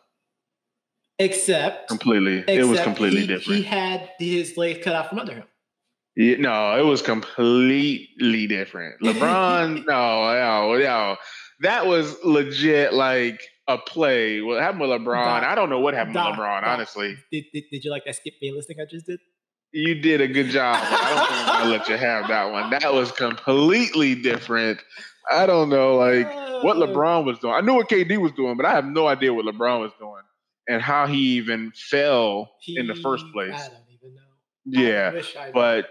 Except 1.18 1.88
completely, 1.88 2.40
except 2.40 2.58
it 2.58 2.66
was 2.66 2.80
completely 2.82 3.22
he, 3.22 3.28
different. 3.28 3.58
He 3.58 3.64
had 3.64 4.10
his 4.20 4.58
leg 4.58 4.82
cut 4.82 4.96
out 4.96 5.10
from 5.10 5.20
under 5.20 5.34
him. 5.34 5.48
Yeah, 6.16 6.36
no, 6.38 6.80
it 6.80 6.86
was 6.86 7.02
completely 7.02 8.48
different. 8.48 9.00
LeBron, 9.02 9.86
no, 9.88 10.34
no, 10.34 10.78
no, 10.78 11.16
that 11.62 11.88
was 11.88 12.16
legit 12.24 12.94
like 12.94 13.42
a 13.68 13.78
play. 13.78 14.42
What 14.42 14.62
happened 14.62 14.82
with 14.82 14.90
LeBron? 14.90 15.44
I 15.44 15.56
don't 15.56 15.70
know 15.70 15.80
what 15.80 15.94
happened 15.94 16.16
Doc, 16.16 16.32
with 16.32 16.40
LeBron, 16.40 16.64
honestly. 16.64 17.16
Did, 17.32 17.46
did, 17.54 17.64
did, 17.72 17.84
you 17.84 17.92
like 17.92 18.06
that 18.06 18.16
Skip 18.16 18.34
Bayless 18.42 18.66
thing 18.66 18.78
I 18.82 18.86
just 18.86 19.06
did? 19.06 19.20
You 19.74 19.96
did 19.96 20.22
a 20.22 20.28
good 20.28 20.50
job. 20.50 20.78
I 20.80 21.10
don't 21.10 21.28
think 21.28 21.50
I'm 21.50 21.64
gonna 21.64 21.72
let 21.72 21.90
you 21.90 21.98
have 21.98 22.28
that 22.28 22.52
one. 22.52 22.70
That 22.70 22.94
was 22.94 23.12
completely 23.12 24.14
different. 24.14 24.80
I 25.32 25.46
don't 25.46 25.70
know, 25.70 25.96
like 25.96 26.28
what. 26.64 26.78
LeBron 26.78 27.26
was 27.26 27.40
doing. 27.40 27.56
I 27.56 27.62
knew 27.62 27.74
what 27.74 27.90
KD 27.90 28.22
was 28.22 28.32
doing, 28.34 28.56
but 28.56 28.66
I 28.66 28.72
have 28.72 28.86
no 28.86 29.08
idea 29.08 29.34
what 29.34 29.46
LeBron 29.46 29.80
was 29.80 29.92
doing 30.00 30.22
and 30.68 30.82
how 30.82 31.08
he 31.08 31.18
even 31.38 31.72
fell 31.76 32.52
he, 32.62 32.78
in 32.78 32.88
the 32.88 32.96
first 32.96 33.26
place. 33.34 33.54
I 33.54 33.70
don't 33.70 33.80
even 33.90 34.16
know. 34.16 34.22
Yeah, 34.66 35.22
I 35.40 35.52
but 35.52 35.90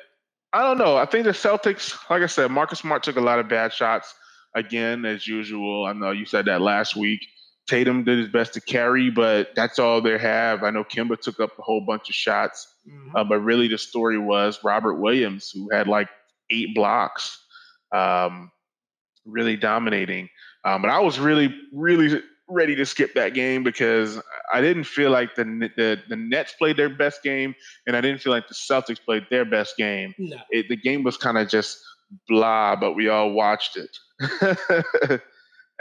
I 0.52 0.62
don't 0.62 0.78
know. 0.78 0.96
I 0.96 1.06
think 1.06 1.24
the 1.24 1.30
Celtics, 1.30 1.98
like 2.08 2.22
I 2.22 2.26
said, 2.26 2.50
Marcus 2.50 2.78
Smart 2.80 3.02
took 3.02 3.16
a 3.16 3.20
lot 3.20 3.38
of 3.38 3.48
bad 3.48 3.72
shots 3.72 4.14
again, 4.54 5.04
as 5.04 5.26
usual. 5.26 5.86
I 5.86 5.92
know 5.92 6.10
you 6.10 6.24
said 6.24 6.44
that 6.44 6.60
last 6.60 6.94
week. 6.94 7.26
Tatum 7.68 8.04
did 8.04 8.18
his 8.18 8.28
best 8.28 8.54
to 8.54 8.60
carry, 8.60 9.10
but 9.10 9.50
that's 9.54 9.78
all 9.78 10.00
they 10.00 10.18
have. 10.18 10.62
I 10.62 10.70
know 10.70 10.84
Kemba 10.84 11.20
took 11.20 11.38
up 11.40 11.50
a 11.58 11.62
whole 11.62 11.80
bunch 11.80 12.08
of 12.08 12.14
shots, 12.14 12.66
mm-hmm. 12.88 13.16
uh, 13.16 13.24
but 13.24 13.38
really 13.38 13.68
the 13.68 13.78
story 13.78 14.18
was 14.18 14.64
Robert 14.64 14.96
Williams, 14.96 15.50
who 15.54 15.68
had 15.70 15.86
like 15.86 16.08
eight 16.50 16.74
blocks, 16.74 17.38
um, 17.94 18.50
really 19.24 19.56
dominating. 19.56 20.28
Um, 20.64 20.82
but 20.82 20.90
I 20.90 20.98
was 21.00 21.18
really, 21.18 21.54
really 21.72 22.20
ready 22.48 22.74
to 22.74 22.84
skip 22.84 23.14
that 23.14 23.34
game 23.34 23.62
because 23.62 24.20
I 24.52 24.60
didn't 24.60 24.84
feel 24.84 25.10
like 25.10 25.34
the, 25.34 25.44
the 25.76 26.00
the 26.08 26.16
Nets 26.16 26.54
played 26.58 26.76
their 26.76 26.90
best 26.90 27.22
game, 27.22 27.54
and 27.86 27.96
I 27.96 28.00
didn't 28.00 28.20
feel 28.20 28.32
like 28.32 28.48
the 28.48 28.54
Celtics 28.54 29.00
played 29.02 29.26
their 29.30 29.44
best 29.44 29.76
game. 29.76 30.14
No. 30.18 30.38
It, 30.50 30.68
the 30.68 30.76
game 30.76 31.04
was 31.04 31.16
kind 31.16 31.38
of 31.38 31.48
just 31.48 31.78
blah, 32.28 32.76
but 32.76 32.92
we 32.92 33.08
all 33.08 33.32
watched 33.32 33.76
it. 33.76 35.20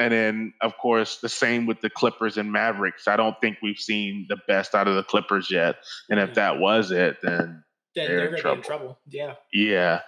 and 0.01 0.13
then, 0.13 0.53
of 0.61 0.77
course, 0.77 1.17
the 1.17 1.29
same 1.29 1.65
with 1.65 1.81
the 1.81 1.89
Clippers 1.89 2.37
and 2.37 2.51
Mavericks. 2.51 3.07
I 3.07 3.15
don't 3.15 3.35
think 3.41 3.57
we've 3.61 3.77
seen 3.77 4.25
the 4.29 4.37
best 4.47 4.73
out 4.75 4.87
of 4.87 4.95
the 4.95 5.03
Clippers 5.03 5.49
yet, 5.51 5.77
and 6.09 6.19
if 6.19 6.33
that 6.35 6.59
was 6.59 6.91
it, 6.91 7.17
then 7.21 7.63
then 7.95 8.07
they're, 8.07 8.17
they're 8.17 8.35
in, 8.35 8.41
trouble. 8.41 8.57
in 8.57 8.63
trouble. 8.63 8.99
Yeah. 9.07 9.33
Yeah. 9.53 10.01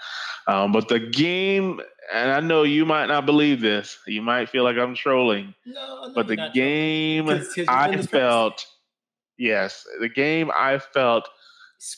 Um, 0.48 0.72
but 0.72 0.88
the 0.88 1.00
game, 1.00 1.82
and 2.14 2.32
I 2.32 2.40
know 2.40 2.64
you 2.64 2.86
might 2.86 3.08
not 3.08 3.26
believe 3.26 3.62
this. 3.62 3.98
You 4.08 4.22
might 4.22 4.50
feel 4.50 4.64
like 4.64 4.78
I'm 4.78 4.96
trolling. 4.96 5.54
No, 5.66 6.08
no 6.08 6.14
but 6.14 6.28
the 6.28 6.50
game 6.54 7.28
Cause, 7.28 7.54
cause 7.54 7.66
I 7.68 8.02
felt, 8.02 8.66
yes, 9.38 9.86
the 10.00 10.10
game 10.10 10.50
I 10.56 10.80
felt 10.80 11.28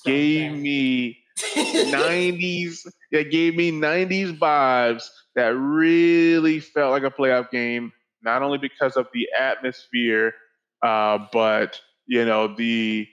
gave 0.04 0.52
me 0.54 1.20
90s. 1.38 2.86
It 3.12 3.32
gave 3.32 3.56
me 3.56 3.71
90s 3.71 4.38
vibes 4.38 5.10
that 5.36 5.50
really 5.56 6.60
felt 6.60 6.91
like 6.91 7.04
a 7.04 7.12
playoff 7.15 7.50
game. 7.52 7.91
Not 8.24 8.41
only 8.41 8.58
because 8.58 8.95
of 8.98 9.08
the 9.13 9.28
atmosphere, 9.38 10.34
uh, 10.82 11.19
but 11.32 11.80
you 12.08 12.26
know 12.26 12.56
the 12.56 13.08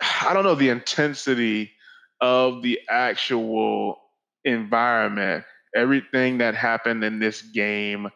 I 0.00 0.32
don't 0.34 0.44
know 0.44 0.54
the 0.54 0.68
intensity 0.70 1.72
of 2.20 2.62
the 2.62 2.80
actual 2.88 3.98
environment. 4.44 5.44
Everything 5.74 6.38
that 6.38 6.54
happened 6.54 7.04
in 7.04 7.18
this 7.18 7.42
game 7.42 8.08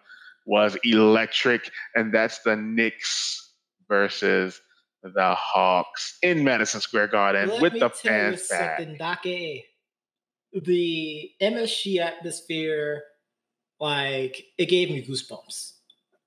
was 0.47 0.77
electric, 0.85 1.71
and 1.95 2.13
that's 2.13 2.41
the 2.41 2.57
Knicks 2.57 3.53
versus 3.89 4.61
the 5.03 5.35
Hawks 5.35 6.19
in 6.23 6.45
Madison 6.45 6.81
Square 6.81 7.09
Garden 7.09 7.49
Let 7.49 7.63
with 7.63 7.79
the 7.79 7.91
fans 7.91 8.49
back. 8.49 8.79
The 10.53 11.31
MSG 11.41 11.99
atmosphere, 12.01 13.05
like 13.79 14.45
it 14.59 14.67
gave 14.67 14.91
me 14.91 15.07
goosebumps. 15.07 15.73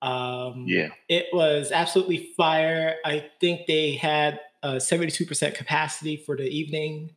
Um, 0.02 0.64
yeah, 0.66 0.88
it 1.08 1.26
was 1.32 1.72
absolutely 1.72 2.30
fire. 2.36 2.96
I 3.04 3.30
think 3.40 3.66
they 3.66 3.92
had 3.92 4.40
a 4.62 4.76
72% 4.76 5.54
capacity 5.54 6.16
for 6.16 6.36
the 6.36 6.48
evening, 6.48 7.10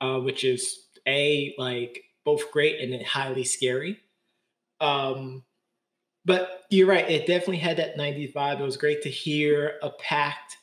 uh, 0.00 0.18
which 0.18 0.44
is 0.44 0.86
a 1.06 1.54
like 1.56 2.02
both 2.24 2.50
great 2.50 2.80
and 2.80 3.04
highly 3.04 3.44
scary. 3.44 4.00
Um, 4.80 5.44
but 6.24 6.64
you're 6.70 6.88
right; 6.88 7.08
it 7.08 7.26
definitely 7.26 7.58
had 7.58 7.78
that 7.78 7.96
90s 7.96 8.32
vibe. 8.32 8.60
It 8.60 8.64
was 8.64 8.76
great 8.76 9.02
to 9.02 9.08
hear 9.08 9.74
a 9.82 9.90
packed 9.90 10.56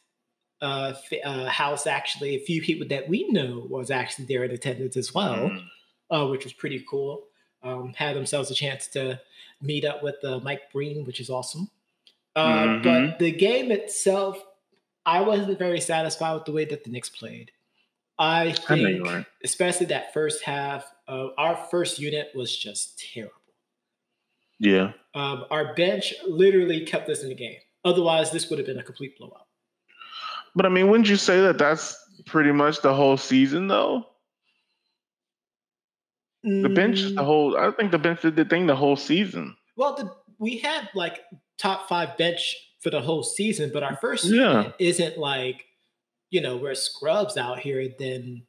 uh, 0.61 0.93
uh, 1.23 1.45
house. 1.45 1.87
Actually, 1.87 2.35
a 2.35 2.39
few 2.39 2.61
people 2.61 2.87
that 2.87 3.07
we 3.07 3.27
know 3.29 3.65
was 3.69 3.91
actually 3.91 4.25
there 4.25 4.43
in 4.43 4.51
attendance 4.51 4.97
as 4.97 5.13
well, 5.13 5.49
mm. 5.49 5.63
uh, 6.09 6.27
which 6.27 6.43
was 6.43 6.53
pretty 6.53 6.83
cool. 6.89 7.23
Um, 7.63 7.93
had 7.95 8.15
themselves 8.15 8.51
a 8.51 8.53
chance 8.53 8.87
to 8.89 9.19
meet 9.61 9.83
up 9.83 10.03
with 10.03 10.23
uh, 10.23 10.39
Mike 10.39 10.71
Breen, 10.71 11.05
which 11.05 11.19
is 11.19 11.29
awesome. 11.29 11.69
Uh, 12.35 12.47
mm-hmm. 12.47 12.83
But 12.83 13.19
the 13.19 13.31
game 13.31 13.71
itself 13.71 14.43
I 15.07 15.21
wasn't 15.21 15.57
very 15.57 15.79
satisfied 15.79 16.33
with 16.33 16.45
the 16.45 16.51
way 16.51 16.65
that 16.65 16.83
the 16.83 16.89
Knicks 16.89 17.09
played. 17.09 17.51
I 18.19 18.51
think, 18.51 19.07
I 19.07 19.25
especially 19.41 19.85
that 19.87 20.13
first 20.13 20.43
half, 20.43 20.91
uh, 21.07 21.27
our 21.37 21.55
first 21.55 21.97
unit 21.97 22.31
was 22.35 22.55
just 22.55 22.99
terrible. 23.13 23.31
Yeah. 24.59 24.93
Um, 25.15 25.45
our 25.49 25.73
bench 25.75 26.13
literally 26.27 26.83
kept 26.85 27.09
us 27.09 27.23
in 27.23 27.29
the 27.29 27.35
game. 27.35 27.59
Otherwise, 27.85 28.31
this 28.31 28.49
would 28.49 28.59
have 28.59 28.65
been 28.65 28.79
a 28.79 28.83
complete 28.83 29.17
blowout. 29.17 29.46
But 30.57 30.65
I 30.65 30.69
mean, 30.69 30.89
wouldn't 30.89 31.07
you 31.07 31.17
say 31.17 31.39
that 31.41 31.59
that's 31.59 31.95
pretty 32.25 32.51
much 32.51 32.81
the 32.81 32.91
whole 32.91 33.15
season, 33.15 33.67
though? 33.67 34.07
The 36.41 36.69
bench, 36.69 37.03
the 37.03 37.09
mm. 37.09 37.23
whole. 37.23 37.55
I 37.55 37.69
think 37.69 37.91
the 37.91 37.99
bench 37.99 38.23
did 38.23 38.35
the 38.35 38.43
thing 38.43 38.65
the 38.65 38.75
whole 38.75 38.95
season. 38.95 39.55
Well, 39.75 39.95
the, 39.95 40.11
we 40.39 40.57
had 40.57 40.89
like 40.95 41.19
top 41.59 41.87
five 41.87 42.17
bench 42.17 42.55
for 42.79 42.89
the 42.89 43.01
whole 43.01 43.21
season. 43.21 43.69
But 43.71 43.83
our 43.83 43.97
first 43.97 44.25
yeah. 44.25 44.71
isn't 44.79 45.19
like, 45.19 45.63
you 46.31 46.41
know, 46.41 46.57
we're 46.57 46.73
scrubs 46.73 47.37
out 47.37 47.59
here. 47.59 47.89
Then, 47.99 48.46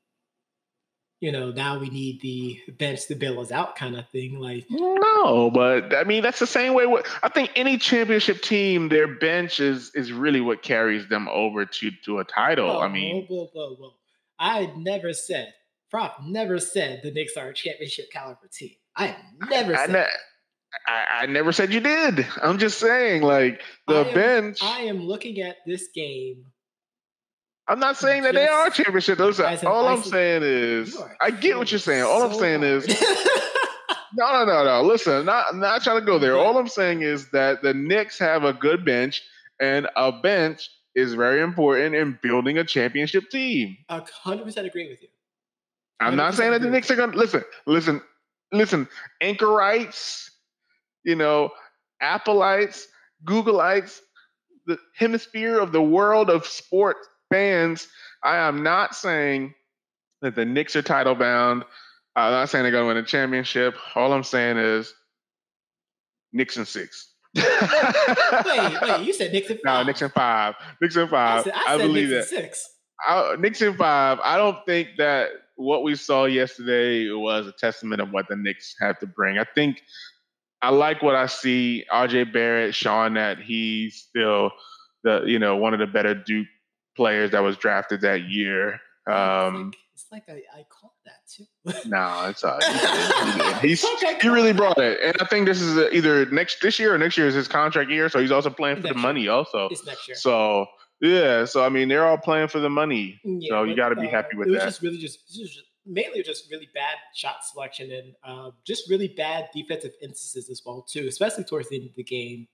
you 1.21 1.33
know, 1.33 1.51
now 1.51 1.79
we 1.79 1.91
need 1.91 2.21
the 2.21 2.61
bench 2.75 3.07
to 3.07 3.15
bail 3.17 3.41
us 3.41 3.51
out, 3.51 3.75
kind 3.75 3.97
of 3.97 4.09
thing. 4.11 4.39
Like, 4.39 4.67
no, 4.71 5.51
but 5.51 5.95
I 5.95 6.05
mean, 6.05 6.23
that's 6.23 6.39
the 6.39 6.47
same 6.47 6.75
way. 6.75 6.87
What 6.87 7.07
I 7.23 7.29
think 7.29 7.51
any 7.57 7.77
championship 7.77 8.41
team, 8.41 8.89
their 8.89 9.09
bench 9.09 9.59
is 9.59 9.91
is 9.95 10.13
really 10.13 10.41
what 10.41 10.63
carries 10.63 11.09
them 11.09 11.29
over 11.29 11.67
to 11.67 11.91
to 12.05 12.19
a 12.21 12.25
title. 12.25 12.69
Whoa, 12.69 12.81
I 12.81 12.89
mean, 12.89 13.27
whoa, 13.27 13.47
whoa, 13.53 13.69
whoa, 13.69 13.75
whoa! 13.75 13.95
I 14.39 14.73
never 14.77 15.13
said. 15.13 15.55
Prop 15.91 16.19
never 16.23 16.59
said 16.61 17.01
the 17.03 17.11
Knicks 17.11 17.37
are 17.37 17.49
a 17.49 17.55
championship 17.55 18.11
caliber 18.13 18.47
team. 18.53 18.73
I 18.95 19.17
never 19.49 19.75
I, 19.75 19.87
said. 19.87 19.97
I, 20.87 20.93
I, 20.93 21.23
I, 21.23 21.27
never 21.27 21.51
said 21.51 21.73
you 21.73 21.81
did. 21.81 22.27
I'm 22.43 22.59
just 22.59 22.79
saying, 22.79 23.23
like 23.23 23.63
the 23.87 23.95
I 23.95 24.09
am, 24.09 24.15
bench. 24.15 24.59
I 24.63 24.81
am 24.81 25.01
looking 25.01 25.41
at 25.41 25.57
this 25.67 25.89
game. 25.95 26.45
I'm 27.69 27.79
not 27.79 27.97
saying 27.97 28.23
that 28.23 28.35
they 28.35 28.49
are 28.49 28.71
championship. 28.71 29.19
Listen, 29.19 29.67
all 29.67 29.87
I'm 29.87 30.03
saying 30.03 30.43
is, 30.43 30.97
I 31.21 31.31
get 31.31 31.59
what 31.59 31.71
you're 31.71 31.79
saying. 31.79 32.03
All 32.03 32.23
I'm 32.23 32.35
saying 32.35 32.63
is, 32.63 32.87
no, 34.15 34.33
no, 34.33 34.45
no, 34.45 34.65
no. 34.65 34.83
Listen, 34.83 35.27
not 35.27 35.55
not 35.57 35.83
trying 35.83 36.01
to 36.01 36.07
go 36.07 36.19
there. 36.19 36.37
All 36.37 36.57
I'm 36.57 36.69
saying 36.69 37.03
is 37.03 37.31
that 37.31 37.63
the 37.63 37.75
Knicks 37.75 38.19
have 38.19 38.45
a 38.45 38.53
good 38.53 38.85
bench, 38.85 39.23
and 39.61 39.87
a 39.97 40.13
bench 40.13 40.71
is 40.95 41.15
very 41.15 41.43
important 41.43 41.95
in 41.95 42.19
building 42.23 42.59
a 42.59 42.65
championship 42.65 43.31
team. 43.31 43.77
I 43.89 43.99
100 43.99 44.45
percent 44.45 44.67
agree 44.67 44.89
with 44.89 45.03
you. 45.03 45.09
I'm 46.01 46.17
not 46.17 46.35
saying 46.35 46.53
that 46.53 46.63
the 46.63 46.71
Knicks 46.71 46.91
are 46.91 46.97
going 46.97 47.13
to 47.13 47.19
listen. 47.19 47.43
Listen, 47.67 48.01
listen. 48.53 48.89
Anchorites 49.21 50.29
you 51.09 51.17
know, 51.17 51.51
Appleites, 52.03 52.85
Googleites, 53.25 54.01
the 54.67 54.79
hemisphere 54.95 55.59
of 55.59 55.73
the 55.73 55.83
world 55.83 56.29
of 56.29 56.47
sports 56.47 57.09
fans. 57.31 57.89
I 58.23 58.37
am 58.37 58.63
not 58.63 58.95
saying 58.95 59.55
that 60.23 60.35
the 60.35 60.45
Knicks 60.45 60.77
are 60.77 60.83
title 60.83 61.15
bound. 61.15 61.65
I'm 62.17 62.33
not 62.33 62.49
saying 62.49 62.65
they're 62.65 62.73
going 62.73 62.85
to 62.85 62.89
win 62.89 62.97
a 62.97 63.07
championship. 63.07 63.77
All 63.95 64.13
I'm 64.13 64.25
saying 64.25 64.59
is 64.59 64.93
Knicks 66.33 66.57
and 66.57 66.67
six. 66.67 67.15
wait, 67.35 67.45
wait, 68.83 69.01
you 69.03 69.13
said 69.13 69.33
Knicks 69.33 69.51
and 69.51 69.61
five. 69.65 69.81
No, 69.81 69.83
Knicks 69.85 70.03
and 70.03 70.13
five. 70.13 70.55
Knicks 70.81 70.97
and 70.97 71.11
five. 71.11 71.41
I, 71.41 71.43
said, 71.45 71.53
I, 71.55 71.75
I 71.75 71.79
believe 71.79 72.09
Knicks 72.09 72.31
that. 72.31 72.37
six. 72.37 72.69
I, 73.07 73.37
Knicks 73.39 73.61
and 73.63 73.77
five. 73.77 74.19
I 74.25 74.37
don't 74.37 74.59
think 74.67 74.89
that 74.99 75.29
what 75.57 75.83
we 75.83 75.95
saw 75.95 76.25
yesterday 76.25 77.11
was 77.11 77.47
a 77.47 77.53
testament 77.53 78.01
of 78.01 78.11
what 78.11 78.27
the 78.29 78.37
Knicks 78.37 78.75
have 78.81 78.99
to 79.01 79.07
bring. 79.07 79.39
I 79.39 79.45
think 79.55 79.83
I 80.63 80.71
like 80.71 81.03
what 81.03 81.15
I 81.15 81.27
see. 81.27 81.85
RJ 81.93 82.33
Barrett 82.33 82.75
showing 82.75 83.15
that 83.15 83.39
he's 83.39 83.97
still 83.97 84.51
the 85.05 85.23
you 85.27 85.39
know 85.39 85.57
one 85.57 85.75
of 85.75 85.81
the 85.81 85.87
better 85.87 86.15
Duke 86.15 86.49
players 86.99 87.31
that 87.31 87.43
was 87.45 87.57
drafted 87.57 88.01
that 88.01 88.29
year. 88.29 88.81
Um, 89.09 89.73
it's 89.95 90.05
like, 90.11 90.25
it's 90.25 90.29
like 90.29 90.45
I, 90.55 90.59
I 90.59 90.65
caught 90.69 90.93
that 91.07 91.27
too. 91.27 91.89
no, 91.89 92.27
it's 92.29 92.45
uh, 92.45 92.59
he, 93.63 93.69
he's 93.69 93.83
he 94.21 94.29
really 94.29 94.53
brought 94.53 94.79
it, 94.79 94.99
and 95.03 95.17
I 95.21 95.25
think 95.25 95.47
this 95.47 95.63
is 95.63 95.79
either 95.93 96.27
next 96.27 96.61
this 96.61 96.79
year 96.79 96.95
or 96.95 96.99
next 96.99 97.17
year 97.17 97.29
is 97.29 97.35
his 97.35 97.49
contract 97.49 97.89
year, 97.89 98.09
so 98.09 98.19
he's 98.19 98.33
also 98.33 98.51
playing 98.51 98.77
for 98.77 98.83
next 98.83 98.97
the 98.97 99.01
money. 99.01 99.29
Also, 99.29 99.69
it's 99.71 99.87
next 99.87 100.09
year. 100.09 100.17
So 100.17 100.67
yeah, 101.01 101.45
so 101.45 101.65
I 101.65 101.69
mean 101.69 101.89
they're 101.89 102.05
all 102.05 102.19
playing 102.19 102.49
for 102.49 102.59
the 102.59 102.69
money, 102.69 103.21
yeah, 103.25 103.49
so 103.49 103.63
you 103.63 103.77
got 103.77 103.91
to 103.91 103.97
be 103.97 104.09
uh, 104.09 104.11
happy 104.11 104.37
with 104.37 104.49
it 104.49 104.51
was 104.51 104.61
that. 104.61 104.67
Just 104.67 104.83
really 104.83 104.99
just, 104.99 105.33
just 105.33 105.63
mainly 105.87 106.23
just 106.23 106.51
really 106.51 106.69
bad 106.75 106.97
shot 107.15 107.37
selection 107.45 107.91
and 107.91 108.15
uh, 108.25 108.51
just 108.67 108.91
really 108.91 109.09
bad 109.09 109.49
defensive 109.55 109.93
instances 110.03 110.51
as 110.51 110.61
well 110.67 110.83
too, 110.83 111.07
especially 111.09 111.45
towards 111.45 111.69
the 111.71 111.77
end 111.77 111.89
of 111.89 111.95
the 111.95 112.05
game. 112.05 112.49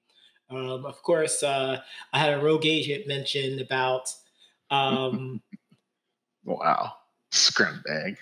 Um, 0.50 0.85
of 0.85 1.02
course, 1.02 1.42
uh, 1.42 1.80
I 2.12 2.18
had 2.18 2.35
a 2.35 2.42
rogue 2.42 2.66
agent 2.66 3.09
mention 3.09 3.61
about. 3.61 4.09
Um, 4.70 5.42
wow, 6.44 6.92
scrum 7.31 7.83
bag. 7.87 8.16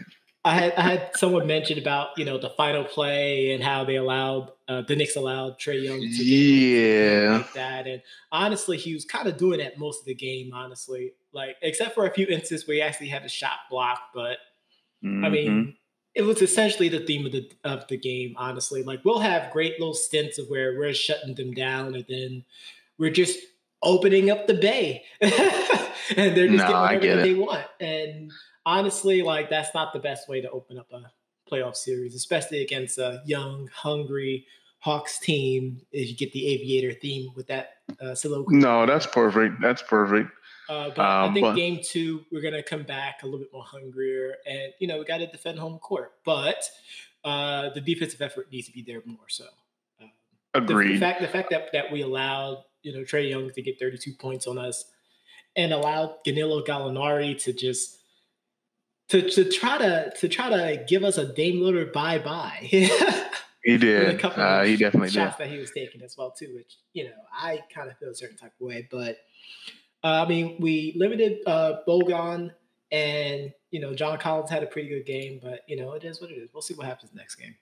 I 0.45 0.55
had 0.55 0.73
I 0.75 0.83
had 0.83 1.11
someone 1.15 1.47
mention 1.47 1.79
about 1.79 2.09
you 2.17 2.25
know 2.25 2.37
the 2.37 2.51
final 2.51 2.85
play 2.85 3.53
and 3.53 3.63
how 3.63 3.85
they 3.85 3.97
allowed 3.97 4.51
uh, 4.69 4.83
the 4.83 4.97
Knicks 4.97 5.15
allowed 5.15 5.59
Trae 5.59 5.83
Young 5.83 6.01
to 6.01 6.25
yeah 6.25 7.39
like 7.39 7.53
that, 7.53 7.87
and 7.87 8.03
honestly, 8.33 8.77
he 8.77 8.93
was 8.93 9.05
kind 9.05 9.29
of 9.29 9.37
doing 9.37 9.61
that 9.61 9.79
most 9.79 10.01
of 10.01 10.07
the 10.07 10.15
game. 10.15 10.53
Honestly, 10.53 11.13
like 11.33 11.57
except 11.63 11.95
for 11.95 12.07
a 12.07 12.13
few 12.13 12.27
instances 12.27 12.67
where 12.67 12.75
he 12.75 12.83
actually 12.83 13.09
had 13.09 13.25
a 13.25 13.29
shot 13.29 13.59
block, 13.71 14.01
but 14.13 14.39
Mm-hmm. 15.05 15.25
I 15.25 15.29
mean, 15.29 15.51
mm-hmm. 15.51 15.71
it 16.15 16.23
was 16.23 16.43
essentially 16.43 16.89
the 16.89 17.01
theme 17.01 17.27
of 17.27 17.33
the 17.33 17.51
of 17.65 17.87
the 17.89 17.97
game. 17.97 18.35
Honestly, 18.37 18.83
like 18.83 19.05
we'll 19.05 19.21
have 19.21 19.53
great 19.53 19.79
little 19.79 19.95
stints 19.95 20.39
of 20.39 20.49
where 20.49 20.79
we're 20.79 20.95
shutting 20.95 21.35
them 21.35 21.53
down, 21.53 21.95
and 21.95 22.05
then 22.09 22.45
we're 22.99 23.11
just 23.11 23.39
opening 23.83 24.31
up 24.31 24.47
the 24.47 24.55
bay, 24.55 25.05
and 25.21 26.37
they're 26.37 26.49
just 26.49 26.69
no, 26.69 26.89
getting 26.89 27.01
whatever 27.01 27.23
they 27.23 27.35
want. 27.35 27.67
And 27.81 28.33
honestly, 28.65 29.23
like 29.23 29.51
that's 29.51 29.75
not 29.75 29.93
the 29.93 29.99
best 29.99 30.29
way 30.29 30.41
to 30.41 30.51
open 30.51 30.79
up 30.79 30.91
a 30.93 31.11
playoff 31.51 31.77
series, 31.77 32.15
especially 32.15 32.63
against 32.63 32.99
a 32.99 33.23
young, 33.27 33.69
hungry 33.73 34.47
Hawks 34.79 35.19
team. 35.19 35.81
If 35.93 36.09
you 36.09 36.17
get 36.17 36.33
the 36.33 36.49
aviator 36.49 36.93
theme 36.93 37.31
with 37.37 37.47
that 37.49 37.77
uh, 38.01 38.15
soliloquy. 38.15 38.57
No, 38.57 38.85
that's 38.87 39.07
perfect. 39.07 39.61
That's 39.61 39.83
perfect. 39.83 40.31
Uh, 40.69 40.91
but 40.91 40.99
um, 41.01 41.31
I 41.31 41.35
think 41.35 41.45
but, 41.45 41.55
game 41.55 41.81
two, 41.83 42.25
we're 42.33 42.43
gonna 42.43 42.63
come 42.63 42.83
back 42.83 43.23
a 43.23 43.27
little 43.27 43.41
bit 43.41 43.53
more 43.53 43.65
hungrier, 43.65 44.37
and 44.47 44.73
you 44.79 44.87
know 44.87 44.99
we 44.99 45.05
got 45.05 45.19
to 45.19 45.27
defend 45.27 45.59
home 45.59 45.79
court. 45.79 46.13
But 46.25 46.69
uh, 47.25 47.71
the 47.71 47.81
defensive 47.81 48.21
effort 48.21 48.51
needs 48.51 48.67
to 48.69 48.73
be 48.73 48.83
there 48.83 49.03
more 49.05 49.29
so. 49.29 49.45
Agreed. 50.55 50.89
The, 50.89 50.93
the, 50.95 51.01
fact 51.01 51.21
the 51.21 51.29
fact 51.29 51.51
that 51.51 51.69
that 51.73 51.93
we 51.93 52.03
allowed 52.03 52.65
you 52.83 52.93
know 52.93 53.01
Trae 53.01 53.29
Young 53.29 53.51
to 53.51 53.63
get 53.63 53.79
32 53.79 54.15
points 54.15 54.47
on 54.47 54.59
us, 54.59 54.85
and 55.57 55.73
allowed 55.73 56.17
Danilo 56.25 56.63
Gallinari 56.63 57.43
to 57.45 57.53
just 57.53 57.99
to, 59.09 59.29
to 59.31 59.45
try 59.51 59.79
to 59.79 60.13
to 60.19 60.29
try 60.29 60.51
to 60.51 60.85
give 60.87 61.05
us 61.05 61.19
a 61.19 61.33
Dame 61.33 61.61
Lillard 61.61 61.93
bye 61.93 62.19
bye. 62.19 62.59
he 62.61 62.89
did. 63.79 64.25
Uh, 64.25 64.65
he 64.65 64.77
definitely 64.77 65.11
shots 65.11 65.37
did. 65.37 65.47
that 65.47 65.53
he 65.53 65.59
was 65.59 65.71
taking 65.71 66.03
as 66.03 66.17
well 66.17 66.31
too, 66.31 66.55
which 66.55 66.77
you 66.93 67.05
know 67.05 67.11
I 67.33 67.61
kind 67.75 67.91
of 67.91 67.99
feel 67.99 68.11
a 68.11 68.15
certain 68.15 68.37
type 68.37 68.53
of 68.61 68.67
way, 68.67 68.89
but 68.91 69.17
uh, 70.05 70.25
I 70.27 70.29
mean, 70.29 70.57
we 70.59 70.95
limited 70.97 71.39
uh, 71.47 71.77
Bogdan, 71.87 72.53
and 72.91 73.53
you 73.71 73.81
know, 73.81 73.95
John 73.95 74.19
Collins 74.19 74.51
had 74.51 74.63
a 74.63 74.67
pretty 74.67 74.89
good 74.89 75.07
game, 75.07 75.39
but 75.43 75.61
you 75.69 75.77
know, 75.77 75.93
it 75.93 76.05
is 76.05 76.21
what 76.21 76.31
it 76.31 76.35
is. 76.35 76.51
We'll 76.53 76.63
see 76.63 76.75
what 76.75 76.87
happens 76.87 77.13
next 77.15 77.37
game. 77.37 77.55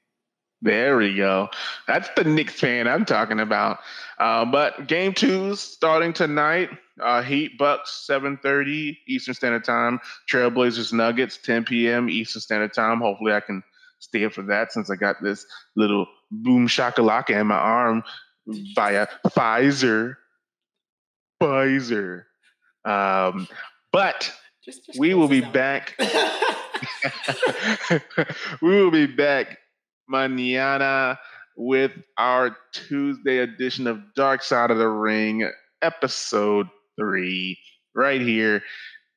There 0.62 0.98
we 0.98 1.14
go. 1.14 1.48
That's 1.86 2.10
the 2.16 2.24
Knicks 2.24 2.60
fan 2.60 2.86
I'm 2.86 3.06
talking 3.06 3.40
about. 3.40 3.78
Uh, 4.18 4.44
but 4.44 4.86
game 4.86 5.14
two's 5.14 5.60
starting 5.60 6.12
tonight. 6.12 6.68
Uh, 7.00 7.22
Heat 7.22 7.56
Bucks 7.56 8.06
7:30 8.08 8.98
Eastern 9.08 9.34
Standard 9.34 9.64
Time. 9.64 10.00
Trailblazers 10.30 10.92
Nuggets 10.92 11.38
10 11.38 11.64
p.m. 11.64 12.10
Eastern 12.10 12.42
Standard 12.42 12.74
Time. 12.74 13.00
Hopefully, 13.00 13.32
I 13.32 13.40
can 13.40 13.62
stay 14.00 14.24
up 14.24 14.34
for 14.34 14.42
that 14.42 14.72
since 14.72 14.90
I 14.90 14.96
got 14.96 15.22
this 15.22 15.46
little 15.76 16.06
boom 16.30 16.68
shakalaka 16.68 17.40
in 17.40 17.46
my 17.46 17.56
arm 17.56 18.02
via 18.46 19.06
Pfizer. 19.28 20.16
Pfizer. 21.42 22.24
Um, 22.84 23.48
but 23.92 24.30
just, 24.62 24.86
just 24.86 24.98
we 24.98 25.14
will 25.14 25.28
be 25.28 25.40
back. 25.40 25.98
we 28.60 28.68
will 28.68 28.90
be 28.90 29.06
back 29.06 29.58
mañana 30.10 31.18
with 31.56 31.92
our 32.16 32.56
Tuesday 32.72 33.38
edition 33.38 33.86
of 33.86 34.00
Dark 34.14 34.42
Side 34.42 34.70
of 34.70 34.78
the 34.78 34.88
Ring, 34.88 35.50
episode 35.82 36.68
three, 36.98 37.58
right 37.94 38.20
here. 38.20 38.62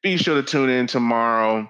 Be 0.01 0.17
sure 0.17 0.36
to 0.36 0.43
tune 0.43 0.69
in 0.69 0.88
tomorrow. 0.88 1.69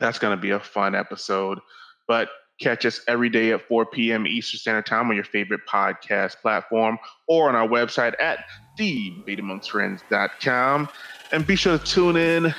That's 0.00 0.18
going 0.18 0.36
to 0.36 0.40
be 0.40 0.50
a 0.50 0.60
fun 0.60 0.94
episode. 0.94 1.58
But 2.06 2.28
catch 2.60 2.86
us 2.86 3.00
every 3.06 3.28
day 3.28 3.52
at 3.52 3.68
4 3.68 3.86
p.m. 3.86 4.26
Eastern 4.26 4.58
Standard 4.58 4.86
Time 4.86 5.08
on 5.08 5.14
your 5.14 5.24
favorite 5.24 5.60
podcast 5.68 6.40
platform 6.40 6.98
or 7.28 7.48
on 7.48 7.54
our 7.54 7.68
website 7.68 8.14
at 8.20 8.44
debateamongstfriends.com. 8.78 10.88
And 11.32 11.46
be 11.46 11.56
sure 11.56 11.78
to 11.78 11.84
tune 11.84 12.16
in 12.16 12.54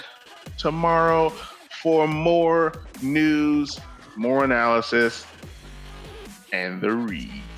tomorrow 0.57 1.29
for 1.81 2.07
more 2.07 2.73
news, 3.01 3.79
more 4.15 4.43
analysis, 4.43 5.25
and 6.51 6.81
the 6.81 6.91
read. 6.91 7.48